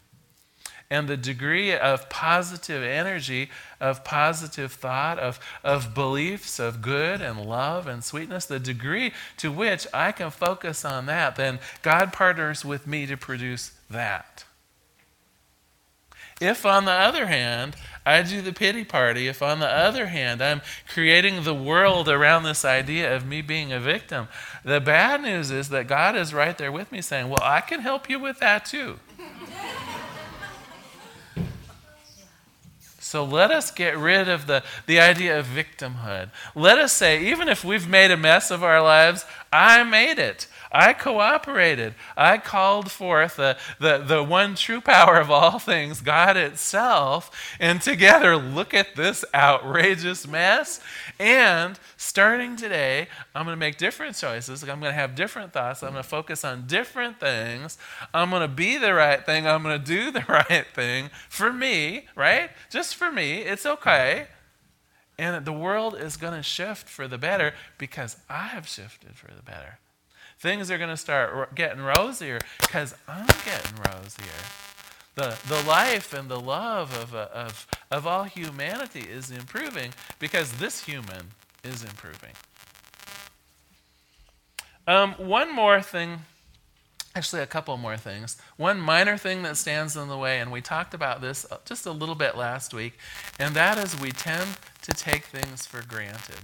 and 0.90 1.06
the 1.06 1.16
degree 1.16 1.74
of 1.74 2.08
positive 2.08 2.82
energy, 2.82 3.50
of 3.80 4.04
positive 4.04 4.72
thought, 4.72 5.18
of, 5.18 5.38
of 5.62 5.94
beliefs 5.94 6.58
of 6.58 6.80
good 6.80 7.20
and 7.20 7.44
love 7.44 7.86
and 7.86 8.02
sweetness, 8.02 8.46
the 8.46 8.58
degree 8.58 9.12
to 9.36 9.52
which 9.52 9.86
I 9.92 10.12
can 10.12 10.30
focus 10.30 10.84
on 10.84 11.06
that, 11.06 11.36
then 11.36 11.58
God 11.82 12.12
partners 12.12 12.64
with 12.64 12.86
me 12.86 13.04
to 13.06 13.16
produce 13.16 13.72
that. 13.90 14.44
If, 16.40 16.64
on 16.64 16.84
the 16.84 16.92
other 16.92 17.26
hand, 17.26 17.74
I 18.06 18.22
do 18.22 18.40
the 18.40 18.52
pity 18.52 18.84
party, 18.84 19.26
if, 19.26 19.42
on 19.42 19.58
the 19.58 19.66
other 19.66 20.06
hand, 20.06 20.40
I'm 20.40 20.62
creating 20.88 21.42
the 21.42 21.54
world 21.54 22.08
around 22.08 22.44
this 22.44 22.64
idea 22.64 23.14
of 23.14 23.26
me 23.26 23.42
being 23.42 23.72
a 23.72 23.80
victim, 23.80 24.28
the 24.64 24.80
bad 24.80 25.22
news 25.22 25.50
is 25.50 25.68
that 25.70 25.88
God 25.88 26.16
is 26.16 26.32
right 26.32 26.56
there 26.56 26.70
with 26.70 26.92
me 26.92 27.02
saying, 27.02 27.28
Well, 27.28 27.42
I 27.42 27.60
can 27.60 27.80
help 27.80 28.08
you 28.08 28.20
with 28.20 28.38
that 28.38 28.64
too. 28.64 29.00
So 33.08 33.24
let 33.24 33.50
us 33.50 33.70
get 33.70 33.96
rid 33.96 34.28
of 34.28 34.46
the, 34.46 34.62
the 34.84 35.00
idea 35.00 35.38
of 35.38 35.46
victimhood. 35.46 36.28
Let 36.54 36.76
us 36.76 36.92
say, 36.92 37.24
even 37.30 37.48
if 37.48 37.64
we've 37.64 37.88
made 37.88 38.10
a 38.10 38.18
mess 38.18 38.50
of 38.50 38.62
our 38.62 38.82
lives, 38.82 39.24
I 39.52 39.82
made 39.84 40.18
it. 40.18 40.46
I 40.70 40.92
cooperated. 40.92 41.94
I 42.16 42.38
called 42.38 42.90
forth 42.90 43.36
the, 43.36 43.56
the, 43.80 43.98
the 43.98 44.22
one 44.22 44.54
true 44.54 44.80
power 44.80 45.16
of 45.16 45.30
all 45.30 45.58
things, 45.58 46.00
God 46.00 46.36
itself, 46.36 47.30
and 47.58 47.80
together 47.80 48.36
look 48.36 48.74
at 48.74 48.94
this 48.94 49.24
outrageous 49.34 50.26
mess. 50.26 50.80
And 51.18 51.78
starting 51.96 52.56
today, 52.56 53.08
I'm 53.34 53.44
going 53.44 53.56
to 53.56 53.60
make 53.60 53.78
different 53.78 54.16
choices. 54.16 54.62
I'm 54.62 54.80
going 54.80 54.82
to 54.82 54.92
have 54.92 55.14
different 55.14 55.52
thoughts. 55.52 55.82
I'm 55.82 55.92
going 55.92 56.02
to 56.02 56.08
focus 56.08 56.44
on 56.44 56.66
different 56.66 57.18
things. 57.18 57.78
I'm 58.12 58.30
going 58.30 58.42
to 58.42 58.48
be 58.48 58.76
the 58.76 58.92
right 58.92 59.24
thing. 59.24 59.46
I'm 59.46 59.62
going 59.62 59.78
to 59.78 59.84
do 59.84 60.10
the 60.10 60.24
right 60.28 60.66
thing 60.74 61.10
for 61.28 61.52
me, 61.52 62.06
right? 62.14 62.50
Just 62.70 62.96
for 62.96 63.10
me. 63.10 63.38
It's 63.38 63.64
okay. 63.64 64.26
And 65.18 65.44
the 65.44 65.52
world 65.52 65.96
is 65.96 66.16
going 66.16 66.34
to 66.34 66.42
shift 66.42 66.88
for 66.88 67.08
the 67.08 67.18
better 67.18 67.52
because 67.76 68.16
I 68.28 68.48
have 68.48 68.68
shifted 68.68 69.16
for 69.16 69.32
the 69.34 69.42
better. 69.42 69.78
Things 70.38 70.70
are 70.70 70.78
going 70.78 70.90
to 70.90 70.96
start 70.96 71.54
getting 71.56 71.82
rosier 71.82 72.38
because 72.60 72.94
I'm 73.08 73.26
getting 73.44 73.76
rosier. 73.78 74.38
The, 75.16 75.36
the 75.48 75.60
life 75.66 76.14
and 76.14 76.28
the 76.28 76.38
love 76.38 76.96
of, 76.96 77.12
uh, 77.12 77.26
of, 77.34 77.66
of 77.90 78.06
all 78.06 78.22
humanity 78.22 79.00
is 79.00 79.32
improving 79.32 79.92
because 80.20 80.52
this 80.52 80.84
human 80.84 81.32
is 81.64 81.82
improving. 81.82 82.34
Um, 84.86 85.14
one 85.14 85.52
more 85.52 85.82
thing, 85.82 86.20
actually, 87.18 87.42
a 87.42 87.46
couple 87.46 87.76
more 87.76 87.96
things. 87.96 88.36
One 88.56 88.80
minor 88.80 89.18
thing 89.18 89.42
that 89.42 89.56
stands 89.56 89.96
in 89.96 90.06
the 90.06 90.16
way, 90.16 90.38
and 90.38 90.52
we 90.52 90.60
talked 90.60 90.94
about 90.94 91.20
this 91.20 91.44
just 91.64 91.84
a 91.84 91.90
little 91.90 92.14
bit 92.14 92.36
last 92.36 92.72
week, 92.72 92.96
and 93.40 93.56
that 93.56 93.76
is 93.76 94.00
we 94.00 94.12
tend 94.12 94.56
to 94.82 94.92
take 94.92 95.24
things 95.24 95.66
for 95.66 95.82
granted. 95.82 96.38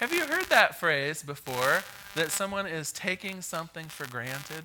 Have 0.00 0.12
you 0.12 0.26
heard 0.26 0.50
that 0.50 0.78
phrase 0.78 1.22
before? 1.22 1.82
That 2.14 2.30
someone 2.30 2.66
is 2.66 2.92
taking 2.92 3.40
something 3.40 3.86
for 3.86 4.06
granted? 4.06 4.64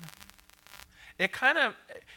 It 1.18 1.32
kind 1.32 1.56
of, 1.56 1.76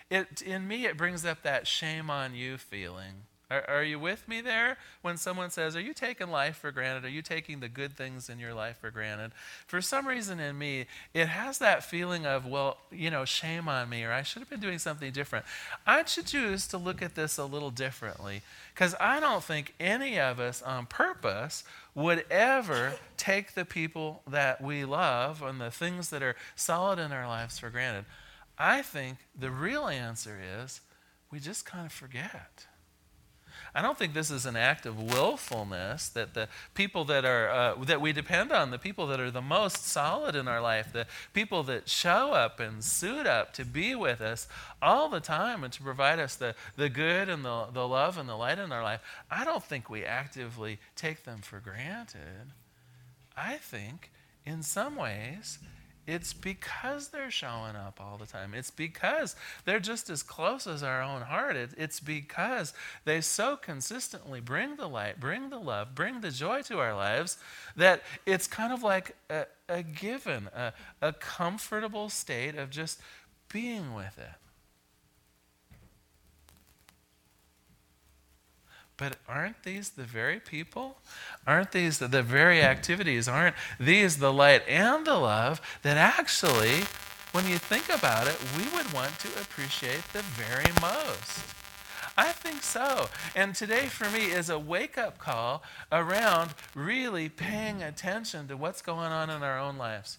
it, 0.09 0.41
in 0.41 0.67
me, 0.67 0.86
it 0.86 0.97
brings 0.97 1.24
up 1.24 1.43
that 1.43 1.67
shame 1.67 2.09
on 2.09 2.36
you 2.36 2.57
feeling. 2.57 3.24
Are, 3.50 3.63
are, 3.70 3.84
you 3.84 3.98
with 3.98 4.27
me 4.27 4.42
there? 4.42 4.77
When 5.01 5.16
someone 5.16 5.51
says, 5.51 5.75
Are 5.75 5.82
you 5.82 5.94
taking 5.94 6.30
life 6.30 6.58
for 6.58 6.72
granted? 6.72 7.06
Are 7.06 7.10
you 7.10 7.22
taking 7.22 7.62
the 7.62 7.70
good 7.70 7.96
things 7.96 8.30
in 8.30 8.39
your 8.39 8.54
life 8.54 8.77
for 8.80 8.92
granted? 8.92 9.32
For 9.68 9.82
some 9.82 10.06
reason 10.06 10.39
in 10.39 10.58
me, 10.58 10.86
it 11.13 11.27
has 11.27 11.58
that 11.60 11.84
feeling 11.84 12.25
of, 12.25 12.46
Well, 12.46 12.77
you 12.92 13.10
know, 13.10 13.24
shame 13.24 13.70
on 13.70 13.88
me, 13.88 14.04
or 14.04 14.12
I 14.12 14.22
should 14.24 14.42
have 14.42 14.50
been 14.50 14.60
doing 14.60 14.80
something 14.80 15.13
different. 15.13 15.46
I 15.86 16.04
choose 16.04 16.68
to 16.68 16.77
look 16.77 17.01
at 17.01 17.16
this 17.16 17.38
a 17.38 17.46
little 17.46 17.72
differently 17.72 18.42
because 18.74 18.94
I 19.00 19.22
don't 19.22 19.44
think 19.44 19.74
any 19.80 20.20
of 20.20 20.42
us 20.42 20.62
on 20.62 20.86
purpose 20.86 21.63
would 21.96 22.25
ever 22.30 22.96
take 23.16 23.54
the 23.54 23.66
people 23.66 24.24
that 24.27 24.62
we 24.62 24.84
love 24.84 25.42
and 25.42 25.62
the 25.62 25.72
things 25.72 26.10
that 26.10 26.22
are 26.22 26.36
solid 26.58 27.00
in 27.00 27.13
our 27.13 27.27
lives 27.27 27.60
for 27.60 27.70
granted. 27.70 28.06
I 28.58 28.82
think 28.82 29.20
the 29.39 29.51
real 29.51 29.88
answer 29.88 30.38
is 30.62 30.82
we 31.32 31.39
just 31.39 31.66
kind 31.66 31.86
of 31.86 31.94
forget. 31.94 32.66
I 33.77 33.84
don't 33.84 33.96
think 33.96 34.15
this 34.15 34.31
is 34.31 34.48
an 34.48 34.55
act 34.55 34.88
of 34.88 35.00
willfulness 35.00 36.10
that 36.10 36.34
the 36.34 36.48
people 36.74 37.05
that 37.05 37.25
are 37.25 37.48
uh, 37.48 37.75
that 37.84 38.01
we 38.01 38.12
depend 38.12 38.51
on, 38.51 38.72
the 38.72 38.79
people 38.79 39.05
that 39.05 39.19
are 39.19 39.29
the 39.29 39.39
most 39.39 39.86
solid 39.86 40.36
in 40.36 40.48
our 40.48 40.60
life, 40.60 40.91
the 40.91 41.05
people 41.31 41.62
that 41.65 41.88
show 41.88 42.31
up 42.31 42.60
and 42.60 42.84
suit 42.84 43.27
up 43.27 43.53
to 43.53 43.63
be 43.63 43.93
with 43.93 44.19
us 44.19 44.48
all 44.81 45.10
the 45.10 45.19
time 45.19 45.63
and 45.63 45.72
to 45.74 45.84
provide 45.84 46.17
us 46.17 46.36
the, 46.36 46.55
the 46.75 46.89
good 46.89 47.29
and 47.29 47.46
the, 47.46 47.67
the 47.72 47.88
love 47.88 48.17
and 48.17 48.27
the 48.27 48.36
light 48.36 48.57
in 48.57 48.72
our 48.72 48.81
life, 48.81 49.01
I 49.29 49.46
don't 49.46 49.63
think 49.63 49.91
we 49.91 50.03
actively 50.03 50.79
take 50.96 51.24
them 51.24 51.41
for 51.41 51.60
granted. 51.60 52.53
I 53.38 53.57
think 53.57 54.12
in 54.43 54.63
some 54.63 54.96
ways 54.96 55.60
it's 56.08 56.32
because 56.32 57.10
they're 57.10 57.30
showing 57.30 57.76
up 57.76 58.00
all 58.02 58.18
the 58.18 58.26
time. 58.26 58.54
It's 58.54 58.72
because 58.72 59.36
they're 59.66 59.82
just 59.82 60.10
as 60.10 60.24
close 60.24 60.66
as 60.66 60.82
our 60.82 61.04
own 61.04 61.22
heart. 61.22 61.58
It, 61.58 61.72
it's 61.78 62.00
because 62.00 62.74
they 63.04 63.20
so 63.20 63.58
consistently 63.58 64.40
bring 64.40 64.78
the 64.78 64.88
light, 64.88 65.20
bring 65.20 65.50
the 65.50 65.60
love, 65.60 65.94
bring 65.94 66.22
the 66.22 66.32
joy 66.32 66.62
to 66.64 66.80
our 66.80 66.96
lives 66.96 67.38
that 67.76 68.02
it's 68.26 68.48
kind 68.48 68.72
of 68.72 68.84
like 68.84 69.16
a, 69.30 69.46
a 69.68 69.84
given, 69.84 70.50
a, 70.56 70.72
a 71.02 71.12
comfortable 71.12 72.10
state 72.10 72.56
of 72.56 72.70
just 72.70 73.02
being 73.52 73.94
with 73.94 74.18
it. 74.18 74.47
But 78.98 79.18
aren't 79.30 79.63
these 79.63 79.92
the 79.92 80.04
very 80.04 80.39
people? 80.39 80.98
Aren't 81.46 81.72
these 81.72 82.00
the, 82.00 82.08
the 82.08 82.24
very 82.24 82.63
activities? 82.63 83.27
Aren't 83.27 83.56
these 83.80 84.18
the 84.18 84.34
light 84.34 84.63
and 84.68 85.06
the 85.06 85.16
love 85.16 85.62
that 85.84 85.98
actually, 85.98 86.82
when 87.32 87.48
you 87.48 87.60
think 87.60 87.89
about 87.89 88.27
it, 88.27 88.38
we 88.58 88.63
would 88.75 88.92
want 88.92 89.20
to 89.20 89.27
appreciate 89.39 90.04
the 90.13 90.24
very 90.24 90.72
most? 90.82 91.54
I 92.18 92.32
think 92.32 92.63
so. 92.63 93.10
And 93.36 93.54
today 93.54 93.86
for 93.86 94.10
me 94.10 94.32
is 94.32 94.50
a 94.50 94.58
wake 94.58 94.98
up 94.98 95.20
call 95.20 95.62
around 95.92 96.56
really 96.74 97.30
paying 97.30 97.84
attention 97.84 98.48
to 98.48 98.58
what's 98.58 98.82
going 98.82 99.12
on 99.12 99.30
in 99.30 99.44
our 99.44 99.60
own 99.60 99.77
lives. 99.77 100.18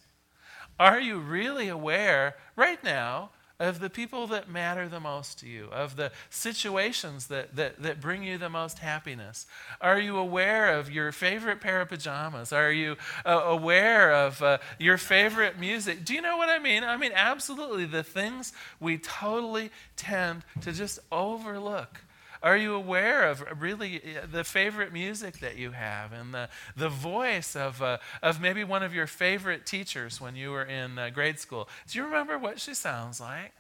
Are 0.78 1.00
you 1.00 1.18
really 1.18 1.66
aware 1.66 2.36
right 2.54 2.82
now 2.84 3.30
of 3.60 3.80
the 3.80 3.90
people 3.90 4.26
that 4.28 4.48
matter 4.48 4.88
the 4.88 5.00
most 5.00 5.40
to 5.40 5.48
you, 5.48 5.68
of 5.72 5.96
the 5.96 6.12
situations 6.30 7.26
that, 7.26 7.56
that, 7.56 7.82
that 7.82 8.00
bring 8.00 8.22
you 8.22 8.38
the 8.38 8.48
most 8.48 8.78
happiness? 8.78 9.46
Are 9.80 9.98
you 9.98 10.16
aware 10.16 10.78
of 10.78 10.90
your 10.90 11.10
favorite 11.10 11.60
pair 11.60 11.80
of 11.80 11.88
pajamas? 11.88 12.52
Are 12.52 12.70
you 12.70 12.96
uh, 13.26 13.30
aware 13.30 14.12
of 14.12 14.40
uh, 14.42 14.58
your 14.78 14.96
favorite 14.96 15.58
music? 15.58 16.04
Do 16.04 16.14
you 16.14 16.22
know 16.22 16.36
what 16.36 16.48
I 16.48 16.60
mean? 16.60 16.84
I 16.84 16.96
mean, 16.96 17.12
absolutely, 17.14 17.84
the 17.84 18.04
things 18.04 18.52
we 18.78 18.96
totally 18.98 19.70
tend 19.96 20.44
to 20.60 20.72
just 20.72 21.00
overlook. 21.10 22.02
Are 22.42 22.56
you 22.56 22.74
aware 22.74 23.28
of 23.28 23.44
really 23.60 24.00
uh, 24.00 24.26
the 24.30 24.44
favorite 24.44 24.92
music 24.92 25.40
that 25.40 25.56
you 25.56 25.72
have 25.72 26.12
and 26.12 26.32
the, 26.32 26.48
the 26.76 26.88
voice 26.88 27.56
of, 27.56 27.82
uh, 27.82 27.98
of 28.22 28.40
maybe 28.40 28.64
one 28.64 28.82
of 28.82 28.94
your 28.94 29.06
favorite 29.06 29.66
teachers 29.66 30.20
when 30.20 30.36
you 30.36 30.50
were 30.50 30.64
in 30.64 30.98
uh, 30.98 31.10
grade 31.10 31.38
school? 31.40 31.68
Do 31.88 31.98
you 31.98 32.04
remember 32.04 32.38
what 32.38 32.60
she 32.60 32.74
sounds 32.74 33.20
like? 33.20 33.52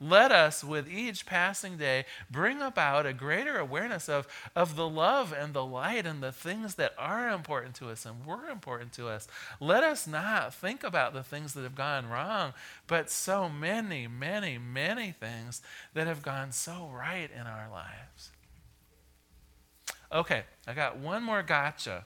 Let 0.00 0.32
us, 0.32 0.64
with 0.64 0.90
each 0.90 1.26
passing 1.26 1.76
day, 1.76 2.06
bring 2.30 2.62
about 2.62 3.04
a 3.04 3.12
greater 3.12 3.58
awareness 3.58 4.08
of, 4.08 4.26
of 4.56 4.74
the 4.74 4.88
love 4.88 5.32
and 5.32 5.52
the 5.52 5.64
light 5.64 6.06
and 6.06 6.22
the 6.22 6.32
things 6.32 6.76
that 6.76 6.94
are 6.98 7.28
important 7.28 7.74
to 7.76 7.90
us 7.90 8.06
and 8.06 8.24
were 8.24 8.48
important 8.48 8.92
to 8.94 9.08
us. 9.08 9.28
Let 9.60 9.84
us 9.84 10.06
not 10.06 10.54
think 10.54 10.82
about 10.82 11.12
the 11.12 11.22
things 11.22 11.52
that 11.52 11.62
have 11.62 11.74
gone 11.74 12.08
wrong, 12.08 12.54
but 12.86 13.10
so 13.10 13.48
many, 13.48 14.08
many, 14.08 14.56
many 14.56 15.12
things 15.12 15.60
that 15.92 16.06
have 16.06 16.22
gone 16.22 16.52
so 16.52 16.90
right 16.92 17.30
in 17.30 17.46
our 17.46 17.68
lives. 17.70 18.30
Okay, 20.12 20.44
I 20.66 20.72
got 20.72 20.98
one 20.98 21.22
more 21.22 21.42
gotcha. 21.42 22.04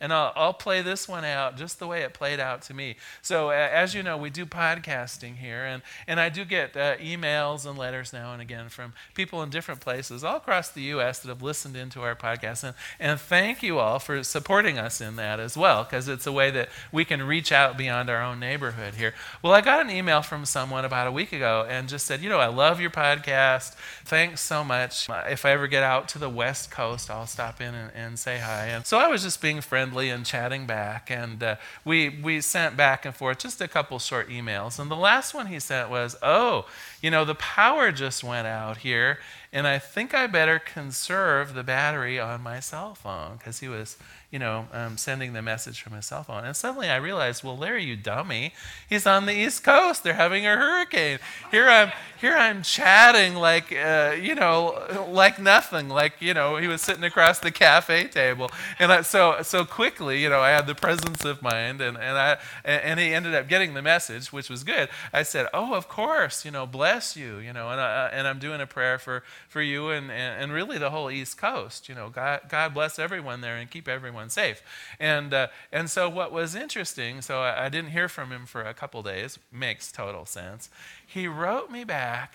And 0.00 0.12
I'll, 0.12 0.32
I'll, 0.36 0.52
play 0.58 0.80
this 0.80 1.08
one 1.08 1.24
out 1.24 1.56
just 1.56 1.78
the 1.78 1.86
way 1.86 2.02
it 2.02 2.14
played 2.14 2.38
out 2.38 2.62
to 2.62 2.74
me. 2.74 2.96
So, 3.20 3.50
uh, 3.50 3.52
as 3.52 3.94
you 3.94 4.02
know, 4.02 4.16
we 4.16 4.30
do 4.30 4.46
podcasting 4.46 5.36
here, 5.36 5.64
and, 5.64 5.82
and 6.06 6.20
I 6.20 6.28
do 6.28 6.44
get 6.44 6.76
uh, 6.76 6.96
emails 6.98 7.66
and 7.68 7.76
letters 7.76 8.12
now 8.12 8.32
and 8.32 8.40
again 8.40 8.68
from 8.68 8.92
people 9.14 9.42
in 9.42 9.50
different 9.50 9.80
places 9.80 10.22
all 10.22 10.36
across 10.36 10.68
the 10.68 10.82
U.S. 10.82 11.18
that 11.20 11.28
have 11.28 11.42
listened 11.42 11.76
into 11.76 12.00
our 12.02 12.14
podcast. 12.14 12.62
And, 12.62 12.74
and 13.00 13.20
thank 13.20 13.62
you 13.62 13.80
all 13.80 13.98
for 13.98 14.22
supporting 14.22 14.78
us 14.78 15.00
in 15.00 15.16
that 15.16 15.40
as 15.40 15.56
well, 15.56 15.82
because 15.82 16.06
it's 16.06 16.26
a 16.26 16.32
way 16.32 16.52
that 16.52 16.68
we 16.92 17.04
can 17.04 17.22
reach 17.22 17.50
out 17.50 17.76
beyond 17.76 18.08
our 18.08 18.22
own 18.22 18.38
neighborhood 18.38 18.94
here. 18.94 19.14
Well, 19.42 19.52
I 19.52 19.60
got 19.60 19.80
an 19.80 19.90
email 19.90 20.22
from 20.22 20.44
someone 20.44 20.84
about 20.84 21.08
a 21.08 21.12
week 21.12 21.32
ago 21.32 21.66
and 21.68 21.88
just 21.88 22.06
said, 22.06 22.22
You 22.22 22.28
know, 22.28 22.40
I 22.40 22.46
love 22.46 22.80
your 22.80 22.90
podcast. 22.90 23.74
Thanks 24.04 24.42
so 24.42 24.62
much. 24.62 25.08
If 25.28 25.44
I 25.44 25.50
ever 25.50 25.66
get 25.66 25.82
out 25.82 26.08
to 26.10 26.18
the 26.18 26.30
West 26.30 26.70
Coast, 26.70 27.10
I'll 27.10 27.26
stop 27.26 27.60
in 27.60 27.74
and, 27.74 27.92
and 27.94 28.18
say 28.18 28.38
hi. 28.38 28.66
And 28.66 28.86
so 28.86 28.98
I 28.98 29.08
was 29.08 29.22
just 29.24 29.42
being 29.42 29.60
friendly 29.60 29.87
friendly 29.88 30.10
and 30.10 30.24
chatting 30.24 30.66
back. 30.66 31.10
And 31.10 31.42
uh, 31.42 31.56
we, 31.84 32.08
we 32.08 32.40
sent 32.40 32.76
back 32.76 33.04
and 33.04 33.14
forth 33.14 33.38
just 33.38 33.60
a 33.60 33.68
couple 33.68 33.98
short 33.98 34.28
emails. 34.28 34.78
And 34.78 34.90
the 34.90 34.96
last 34.96 35.34
one 35.34 35.46
he 35.46 35.58
sent 35.58 35.90
was, 35.90 36.16
Oh, 36.22 36.66
you 37.00 37.10
know, 37.10 37.24
the 37.24 37.34
power 37.34 37.90
just 37.92 38.22
went 38.22 38.46
out 38.46 38.78
here, 38.78 39.18
and 39.52 39.66
I 39.66 39.78
think 39.78 40.14
I 40.14 40.26
better 40.26 40.58
conserve 40.58 41.54
the 41.54 41.62
battery 41.62 42.18
on 42.20 42.42
my 42.42 42.60
cell 42.60 42.94
phone 42.94 43.36
because 43.38 43.60
he 43.60 43.68
was 43.68 43.96
you 44.30 44.38
know, 44.38 44.66
um, 44.74 44.98
sending 44.98 45.32
the 45.32 45.40
message 45.40 45.80
from 45.80 45.94
his 45.94 46.04
cell 46.04 46.22
phone. 46.22 46.44
And 46.44 46.54
suddenly 46.54 46.90
I 46.90 46.96
realized, 46.96 47.42
well, 47.42 47.56
Larry, 47.56 47.84
you 47.84 47.96
dummy, 47.96 48.52
he's 48.86 49.06
on 49.06 49.24
the 49.24 49.32
East 49.32 49.64
Coast. 49.64 50.04
They're 50.04 50.14
having 50.14 50.46
a 50.46 50.54
hurricane. 50.54 51.18
Here 51.50 51.66
I'm, 51.66 51.92
here 52.20 52.36
I'm 52.36 52.62
chatting 52.62 53.36
like, 53.36 53.72
uh, 53.72 54.16
you 54.20 54.34
know, 54.34 55.06
like 55.08 55.38
nothing. 55.38 55.88
Like, 55.88 56.20
you 56.20 56.34
know, 56.34 56.58
he 56.58 56.68
was 56.68 56.82
sitting 56.82 57.04
across 57.04 57.38
the 57.38 57.50
cafe 57.50 58.06
table. 58.06 58.50
And 58.78 58.92
I, 58.92 59.00
so, 59.00 59.40
so 59.40 59.64
quickly, 59.64 60.22
you 60.22 60.28
know, 60.28 60.40
I 60.40 60.50
had 60.50 60.66
the 60.66 60.74
presence 60.74 61.24
of 61.24 61.40
mind, 61.40 61.80
and, 61.80 61.96
and 61.96 62.18
I, 62.18 62.36
and 62.66 63.00
he 63.00 63.14
ended 63.14 63.34
up 63.34 63.48
getting 63.48 63.72
the 63.72 63.82
message, 63.82 64.30
which 64.30 64.50
was 64.50 64.62
good. 64.62 64.90
I 65.10 65.22
said, 65.22 65.46
oh, 65.54 65.72
of 65.72 65.88
course, 65.88 66.44
you 66.44 66.50
know, 66.50 66.66
bless 66.66 67.16
you, 67.16 67.38
you 67.38 67.54
know, 67.54 67.70
and, 67.70 67.80
I, 67.80 68.10
and 68.12 68.28
I'm 68.28 68.38
doing 68.38 68.60
a 68.60 68.66
prayer 68.66 68.98
for, 68.98 69.22
for 69.48 69.62
you 69.62 69.88
and, 69.88 70.10
and, 70.10 70.42
and 70.42 70.52
really 70.52 70.76
the 70.76 70.90
whole 70.90 71.10
East 71.10 71.38
Coast. 71.38 71.88
You 71.88 71.94
know, 71.94 72.10
God, 72.10 72.40
God 72.50 72.74
bless 72.74 72.98
everyone 72.98 73.40
there 73.40 73.56
and 73.56 73.70
keep 73.70 73.88
everyone 73.88 74.17
everyone 74.18 74.30
safe. 74.30 74.62
And, 74.98 75.32
uh, 75.32 75.46
and 75.70 75.88
so, 75.88 76.08
what 76.08 76.32
was 76.32 76.54
interesting, 76.54 77.22
so 77.22 77.40
I, 77.40 77.66
I 77.66 77.68
didn't 77.68 77.90
hear 77.90 78.08
from 78.08 78.32
him 78.32 78.46
for 78.46 78.62
a 78.62 78.74
couple 78.74 79.02
days, 79.02 79.38
makes 79.52 79.92
total 79.92 80.26
sense. 80.26 80.70
He 81.06 81.28
wrote 81.28 81.70
me 81.70 81.84
back, 81.84 82.34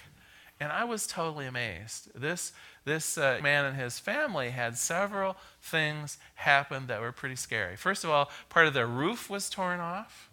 and 0.60 0.72
I 0.72 0.86
was 0.86 1.06
totally 1.06 1.46
amazed. 1.46 2.10
This, 2.16 2.54
this 2.86 3.18
uh, 3.18 3.40
man 3.44 3.66
and 3.66 3.76
his 3.76 4.00
family 4.00 4.52
had 4.52 4.78
several 4.78 5.36
things 5.62 6.18
happen 6.36 6.88
that 6.88 7.02
were 7.02 7.12
pretty 7.12 7.36
scary. 7.36 7.76
First 7.76 8.06
of 8.06 8.10
all, 8.10 8.32
part 8.48 8.68
of 8.68 8.74
their 8.74 8.88
roof 8.88 9.30
was 9.30 9.50
torn 9.50 9.82
off. 9.82 10.30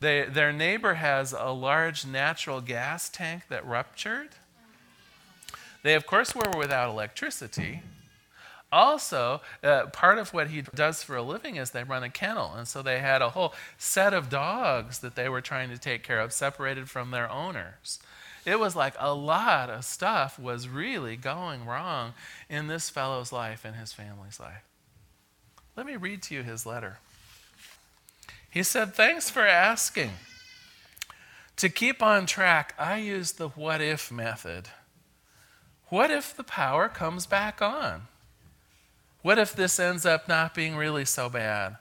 They, 0.00 0.24
their 0.24 0.52
neighbor 0.52 0.94
has 0.94 1.32
a 1.32 1.50
large 1.50 2.04
natural 2.04 2.60
gas 2.60 3.08
tank 3.08 3.44
that 3.48 3.64
ruptured. 3.66 4.30
They, 5.84 5.94
of 5.94 6.06
course, 6.06 6.34
were 6.34 6.50
without 6.56 6.90
electricity. 6.90 7.82
Also, 8.70 9.40
uh, 9.62 9.86
part 9.86 10.18
of 10.18 10.34
what 10.34 10.48
he 10.48 10.62
does 10.74 11.02
for 11.02 11.16
a 11.16 11.22
living 11.22 11.56
is 11.56 11.70
they 11.70 11.84
run 11.84 12.02
a 12.02 12.10
kennel. 12.10 12.52
And 12.54 12.68
so 12.68 12.82
they 12.82 12.98
had 12.98 13.22
a 13.22 13.30
whole 13.30 13.54
set 13.78 14.12
of 14.12 14.28
dogs 14.28 14.98
that 14.98 15.14
they 15.14 15.28
were 15.28 15.40
trying 15.40 15.70
to 15.70 15.78
take 15.78 16.02
care 16.02 16.20
of, 16.20 16.32
separated 16.32 16.90
from 16.90 17.10
their 17.10 17.30
owners. 17.30 17.98
It 18.44 18.60
was 18.60 18.76
like 18.76 18.94
a 18.98 19.14
lot 19.14 19.70
of 19.70 19.84
stuff 19.84 20.38
was 20.38 20.68
really 20.68 21.16
going 21.16 21.64
wrong 21.64 22.14
in 22.48 22.66
this 22.66 22.90
fellow's 22.90 23.32
life 23.32 23.64
and 23.64 23.76
his 23.76 23.92
family's 23.92 24.38
life. 24.38 24.64
Let 25.76 25.86
me 25.86 25.96
read 25.96 26.22
to 26.24 26.34
you 26.34 26.42
his 26.42 26.66
letter. 26.66 26.98
He 28.50 28.62
said, 28.62 28.94
Thanks 28.94 29.30
for 29.30 29.46
asking. 29.46 30.12
To 31.56 31.68
keep 31.68 32.02
on 32.02 32.26
track, 32.26 32.74
I 32.78 32.98
use 32.98 33.32
the 33.32 33.48
what 33.48 33.80
if 33.80 34.12
method. 34.12 34.68
What 35.88 36.10
if 36.10 36.36
the 36.36 36.44
power 36.44 36.88
comes 36.88 37.26
back 37.26 37.60
on? 37.62 38.02
What 39.28 39.38
if 39.38 39.54
this 39.54 39.78
ends 39.78 40.06
up 40.06 40.26
not 40.26 40.54
being 40.54 40.74
really 40.74 41.04
so 41.04 41.28
bad? 41.28 41.76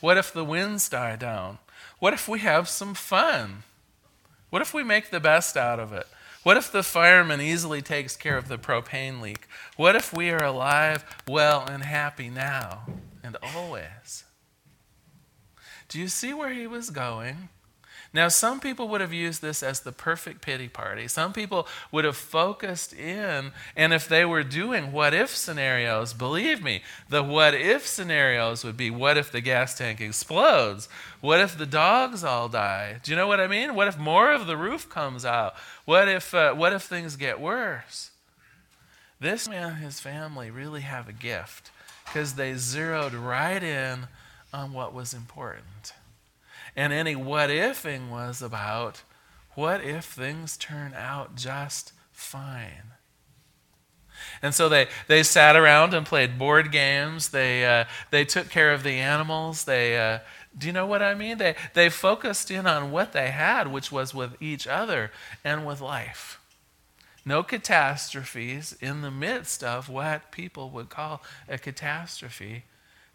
What 0.00 0.16
if 0.16 0.32
the 0.32 0.44
winds 0.44 0.88
die 0.88 1.16
down? 1.16 1.58
What 1.98 2.12
if 2.12 2.28
we 2.28 2.38
have 2.38 2.68
some 2.68 2.94
fun? 2.94 3.64
What 4.50 4.62
if 4.62 4.72
we 4.72 4.84
make 4.84 5.10
the 5.10 5.18
best 5.18 5.56
out 5.56 5.80
of 5.80 5.92
it? 5.92 6.06
What 6.44 6.56
if 6.56 6.70
the 6.70 6.84
fireman 6.84 7.40
easily 7.40 7.82
takes 7.82 8.14
care 8.14 8.38
of 8.38 8.46
the 8.46 8.56
propane 8.56 9.20
leak? 9.20 9.48
What 9.74 9.96
if 9.96 10.12
we 10.12 10.30
are 10.30 10.44
alive, 10.44 11.04
well, 11.26 11.66
and 11.68 11.82
happy 11.82 12.30
now 12.30 12.86
and 13.20 13.36
always? 13.42 14.22
Do 15.88 15.98
you 15.98 16.06
see 16.06 16.32
where 16.32 16.52
he 16.52 16.68
was 16.68 16.90
going? 16.90 17.48
Now, 18.16 18.28
some 18.28 18.60
people 18.60 18.88
would 18.88 19.02
have 19.02 19.12
used 19.12 19.42
this 19.42 19.62
as 19.62 19.80
the 19.80 19.92
perfect 19.92 20.40
pity 20.40 20.68
party. 20.68 21.06
Some 21.06 21.34
people 21.34 21.68
would 21.92 22.06
have 22.06 22.16
focused 22.16 22.94
in, 22.94 23.52
and 23.76 23.92
if 23.92 24.08
they 24.08 24.24
were 24.24 24.42
doing 24.42 24.90
what 24.90 25.12
if 25.12 25.36
scenarios, 25.36 26.14
believe 26.14 26.62
me, 26.62 26.80
the 27.10 27.22
what 27.22 27.52
if 27.52 27.86
scenarios 27.86 28.64
would 28.64 28.78
be 28.78 28.88
what 28.88 29.18
if 29.18 29.30
the 29.30 29.42
gas 29.42 29.76
tank 29.76 30.00
explodes? 30.00 30.88
What 31.20 31.40
if 31.40 31.58
the 31.58 31.66
dogs 31.66 32.24
all 32.24 32.48
die? 32.48 33.00
Do 33.02 33.10
you 33.10 33.18
know 33.18 33.26
what 33.26 33.38
I 33.38 33.48
mean? 33.48 33.74
What 33.74 33.86
if 33.86 33.98
more 33.98 34.32
of 34.32 34.46
the 34.46 34.56
roof 34.56 34.88
comes 34.88 35.26
out? 35.26 35.54
What 35.84 36.08
if, 36.08 36.32
uh, 36.32 36.54
what 36.54 36.72
if 36.72 36.84
things 36.84 37.16
get 37.16 37.38
worse? 37.38 38.12
This 39.20 39.46
man 39.46 39.72
and 39.72 39.76
his 39.76 40.00
family 40.00 40.50
really 40.50 40.80
have 40.80 41.06
a 41.06 41.12
gift 41.12 41.70
because 42.06 42.36
they 42.36 42.54
zeroed 42.54 43.12
right 43.12 43.62
in 43.62 44.06
on 44.54 44.72
what 44.72 44.94
was 44.94 45.12
important. 45.12 45.92
And 46.74 46.92
any 46.92 47.14
what 47.14 47.50
ifing 47.50 48.10
was 48.10 48.42
about 48.42 49.02
what 49.54 49.82
if 49.82 50.04
things 50.04 50.56
turn 50.56 50.92
out 50.94 51.34
just 51.34 51.92
fine? 52.12 52.92
And 54.42 54.54
so 54.54 54.68
they, 54.68 54.88
they 55.08 55.22
sat 55.22 55.56
around 55.56 55.94
and 55.94 56.04
played 56.04 56.38
board 56.38 56.72
games. 56.72 57.30
They, 57.30 57.64
uh, 57.64 57.84
they 58.10 58.24
took 58.24 58.50
care 58.50 58.72
of 58.72 58.82
the 58.82 58.92
animals. 58.92 59.64
They, 59.64 59.98
uh, 59.98 60.20
do 60.56 60.66
you 60.66 60.72
know 60.72 60.86
what 60.86 61.02
I 61.02 61.14
mean? 61.14 61.38
They, 61.38 61.54
they 61.74 61.88
focused 61.88 62.50
in 62.50 62.66
on 62.66 62.90
what 62.90 63.12
they 63.12 63.30
had, 63.30 63.68
which 63.68 63.92
was 63.92 64.14
with 64.14 64.40
each 64.40 64.66
other 64.66 65.10
and 65.44 65.66
with 65.66 65.80
life. 65.80 66.40
No 67.24 67.42
catastrophes 67.42 68.76
in 68.80 69.02
the 69.02 69.10
midst 69.10 69.64
of 69.64 69.88
what 69.88 70.30
people 70.30 70.70
would 70.70 70.88
call 70.88 71.22
a 71.48 71.58
catastrophe 71.58 72.64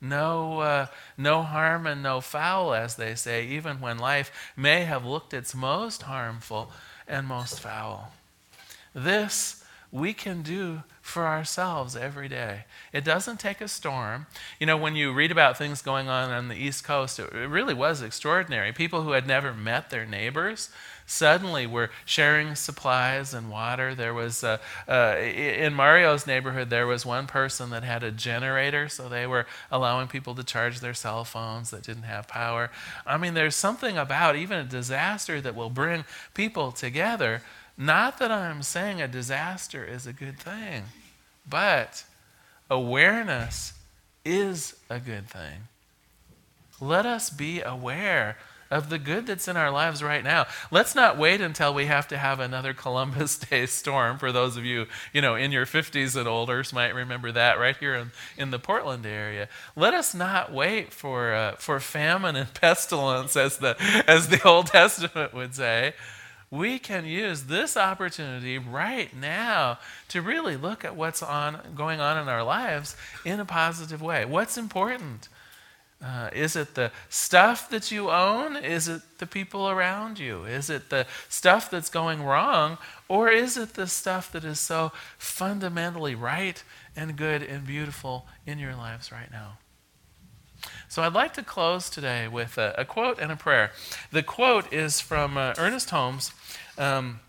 no, 0.01 0.59
uh, 0.61 0.87
no 1.17 1.43
harm 1.43 1.85
and 1.85 2.01
no 2.01 2.19
foul, 2.21 2.73
as 2.73 2.95
they 2.95 3.13
say, 3.13 3.45
even 3.45 3.79
when 3.79 3.99
life 3.99 4.51
may 4.57 4.83
have 4.83 5.05
looked 5.05 5.33
its 5.33 5.53
most 5.53 6.01
harmful 6.01 6.71
and 7.07 7.27
most 7.27 7.59
foul. 7.59 8.11
This 8.93 9.63
we 9.91 10.13
can 10.13 10.41
do 10.41 10.83
for 11.01 11.25
ourselves 11.27 11.95
every 11.95 12.27
day. 12.27 12.65
It 12.93 13.03
doesn't 13.03 13.39
take 13.39 13.59
a 13.59 13.67
storm. 13.67 14.27
You 14.59 14.67
know, 14.67 14.77
when 14.77 14.95
you 14.95 15.11
read 15.11 15.31
about 15.31 15.57
things 15.57 15.81
going 15.81 16.07
on 16.07 16.29
on 16.29 16.47
the 16.47 16.55
East 16.55 16.83
Coast, 16.83 17.19
it 17.19 17.31
really 17.33 17.73
was 17.73 18.01
extraordinary. 18.01 18.71
People 18.71 19.01
who 19.01 19.11
had 19.11 19.27
never 19.27 19.53
met 19.53 19.89
their 19.89 20.05
neighbors 20.05 20.69
suddenly 21.05 21.67
were 21.67 21.89
sharing 22.05 22.55
supplies 22.55 23.33
and 23.33 23.49
water. 23.49 23.93
There 23.93 24.13
was, 24.13 24.43
uh, 24.43 24.59
uh, 24.87 25.17
in 25.19 25.73
Mario's 25.73 26.25
neighborhood, 26.25 26.69
there 26.69 26.87
was 26.87 27.05
one 27.05 27.27
person 27.27 27.71
that 27.71 27.83
had 27.83 28.03
a 28.03 28.11
generator, 28.11 28.87
so 28.87 29.09
they 29.09 29.27
were 29.27 29.45
allowing 29.69 30.07
people 30.07 30.35
to 30.35 30.43
charge 30.43 30.79
their 30.79 30.93
cell 30.93 31.25
phones 31.25 31.71
that 31.71 31.83
didn't 31.83 32.03
have 32.03 32.27
power. 32.27 32.71
I 33.05 33.17
mean, 33.17 33.33
there's 33.33 33.55
something 33.55 33.97
about 33.97 34.37
even 34.37 34.59
a 34.59 34.63
disaster 34.63 35.41
that 35.41 35.55
will 35.55 35.69
bring 35.69 36.05
people 36.33 36.71
together. 36.71 37.41
Not 37.77 38.19
that 38.19 38.31
I'm 38.31 38.63
saying 38.63 39.01
a 39.01 39.07
disaster 39.07 39.83
is 39.83 40.05
a 40.05 40.13
good 40.13 40.37
thing, 40.37 40.83
but 41.49 42.03
awareness 42.69 43.73
is 44.23 44.75
a 44.89 44.99
good 44.99 45.27
thing. 45.27 45.67
Let 46.79 47.05
us 47.05 47.29
be 47.29 47.61
aware 47.61 48.37
of 48.71 48.89
the 48.89 48.97
good 48.97 49.27
that's 49.27 49.49
in 49.49 49.57
our 49.57 49.69
lives 49.69 50.01
right 50.01 50.23
now. 50.23 50.47
Let's 50.71 50.95
not 50.95 51.17
wait 51.17 51.41
until 51.41 51.73
we 51.73 51.85
have 51.87 52.07
to 52.07 52.17
have 52.17 52.39
another 52.39 52.73
Columbus 52.75 53.37
Day 53.37 53.65
storm. 53.65 54.17
For 54.17 54.31
those 54.31 54.55
of 54.55 54.65
you, 54.65 54.87
you 55.13 55.21
know, 55.21 55.35
in 55.35 55.51
your 55.51 55.65
50s 55.65 56.15
and 56.15 56.27
older, 56.27 56.63
might 56.73 56.95
remember 56.95 57.31
that 57.33 57.59
right 57.59 57.75
here 57.75 57.95
in, 57.95 58.11
in 58.37 58.51
the 58.51 58.59
Portland 58.59 59.05
area. 59.05 59.49
Let 59.75 59.93
us 59.93 60.15
not 60.15 60.53
wait 60.53 60.93
for, 60.93 61.33
uh, 61.33 61.55
for 61.57 61.79
famine 61.79 62.35
and 62.37 62.53
pestilence, 62.61 63.35
as 63.35 63.57
the, 63.57 63.75
as 64.07 64.29
the 64.29 64.41
Old 64.47 64.67
Testament 64.67 65.33
would 65.33 65.53
say. 65.53 65.93
We 66.51 66.79
can 66.79 67.05
use 67.05 67.43
this 67.43 67.77
opportunity 67.77 68.57
right 68.57 69.15
now 69.15 69.79
to 70.09 70.21
really 70.21 70.57
look 70.57 70.83
at 70.83 70.97
what's 70.97 71.23
on, 71.23 71.59
going 71.75 72.01
on 72.01 72.17
in 72.17 72.27
our 72.27 72.43
lives 72.43 72.97
in 73.23 73.39
a 73.39 73.45
positive 73.45 74.01
way. 74.01 74.25
What's 74.25 74.57
important? 74.57 75.29
Uh, 76.03 76.29
is 76.33 76.57
it 76.57 76.75
the 76.75 76.91
stuff 77.07 77.69
that 77.69 77.89
you 77.89 78.09
own? 78.11 78.57
Is 78.57 78.89
it 78.89 79.01
the 79.19 79.27
people 79.27 79.69
around 79.69 80.19
you? 80.19 80.43
Is 80.43 80.69
it 80.69 80.89
the 80.89 81.07
stuff 81.29 81.71
that's 81.71 81.89
going 81.89 82.23
wrong? 82.23 82.77
Or 83.07 83.29
is 83.29 83.55
it 83.55 83.75
the 83.75 83.87
stuff 83.87 84.29
that 84.33 84.43
is 84.43 84.59
so 84.59 84.91
fundamentally 85.17 86.15
right 86.15 86.61
and 86.97 87.15
good 87.15 87.43
and 87.43 87.65
beautiful 87.65 88.25
in 88.45 88.59
your 88.59 88.75
lives 88.75 89.09
right 89.09 89.31
now? 89.31 89.57
So 90.91 91.03
I'd 91.03 91.13
like 91.13 91.33
to 91.35 91.41
close 91.41 91.89
today 91.89 92.27
with 92.27 92.57
a, 92.57 92.75
a 92.77 92.83
quote 92.83 93.17
and 93.17 93.31
a 93.31 93.37
prayer. 93.37 93.71
The 94.11 94.23
quote 94.23 94.73
is 94.73 94.99
from 94.99 95.37
uh, 95.37 95.53
Ernest 95.57 95.89
Holmes. 95.89 96.33
Um, 96.77 97.21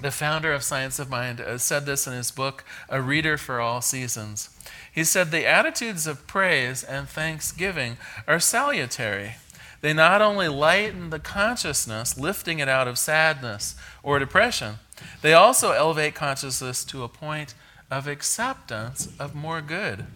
the 0.00 0.10
founder 0.10 0.50
of 0.54 0.62
Science 0.62 0.98
of 0.98 1.10
Mind 1.10 1.38
uh, 1.38 1.58
said 1.58 1.84
this 1.84 2.06
in 2.06 2.14
his 2.14 2.30
book, 2.30 2.64
A 2.88 3.02
Reader 3.02 3.36
for 3.36 3.60
All 3.60 3.82
Seasons. 3.82 4.48
He 4.90 5.04
said, 5.04 5.30
The 5.30 5.46
attitudes 5.46 6.06
of 6.06 6.26
praise 6.26 6.82
and 6.82 7.06
thanksgiving 7.06 7.98
are 8.26 8.40
salutary. 8.40 9.34
They 9.82 9.92
not 9.92 10.22
only 10.22 10.48
lighten 10.48 11.10
the 11.10 11.18
consciousness, 11.18 12.18
lifting 12.18 12.60
it 12.60 12.68
out 12.68 12.88
of 12.88 12.96
sadness 12.96 13.74
or 14.02 14.20
depression, 14.20 14.76
they 15.20 15.34
also 15.34 15.72
elevate 15.72 16.14
consciousness 16.14 16.82
to 16.86 17.02
a 17.02 17.08
point 17.08 17.52
of 17.90 18.06
acceptance 18.06 19.12
of 19.18 19.34
more 19.34 19.60
good. 19.60 20.06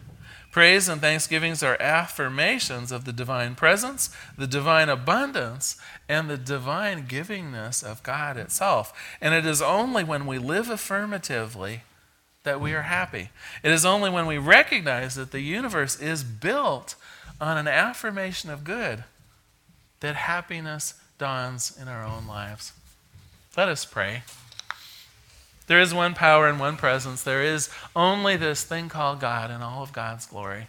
Praise 0.57 0.89
and 0.89 1.03
thanksgivings 1.03 1.63
are 1.63 1.77
affirmations 1.83 2.91
of 2.91 3.05
the 3.05 3.13
divine 3.13 3.55
presence, 3.55 4.09
the 4.39 4.47
divine 4.47 4.89
abundance, 4.89 5.77
and 6.09 6.31
the 6.31 6.39
divine 6.39 7.07
givingness 7.07 7.85
of 7.85 8.03
God 8.03 8.39
itself. 8.39 8.91
And 9.21 9.35
it 9.35 9.45
is 9.45 9.61
only 9.61 10.03
when 10.03 10.25
we 10.25 10.39
live 10.39 10.71
affirmatively 10.71 11.83
that 12.45 12.59
we 12.59 12.73
are 12.73 12.85
happy. 12.85 13.29
It 13.63 13.71
is 13.71 13.85
only 13.85 14.09
when 14.09 14.25
we 14.25 14.39
recognize 14.39 15.15
that 15.17 15.31
the 15.31 15.43
universe 15.43 16.01
is 16.01 16.25
built 16.25 16.95
on 17.39 17.59
an 17.59 17.69
affirmation 17.69 18.49
of 18.49 18.65
good 18.65 19.05
that 20.01 20.17
happiness 20.17 20.95
dawns 21.19 21.77
in 21.79 21.87
our 21.87 22.03
own 22.03 22.27
lives. 22.27 22.73
Let 23.59 23.69
us 23.69 23.85
pray. 23.85 24.23
There 25.67 25.81
is 25.81 25.93
one 25.93 26.15
power 26.15 26.49
and 26.49 26.61
one 26.61 26.77
presence. 26.77 27.23
There 27.23 27.43
is 27.43 27.69
only 27.95 28.37
this 28.37 28.63
thing 28.63 28.89
called 28.89 29.21
God 29.21 29.51
and 29.51 29.63
all 29.63 29.83
of 29.83 29.93
God's 29.93 30.27
glory. 30.27 30.69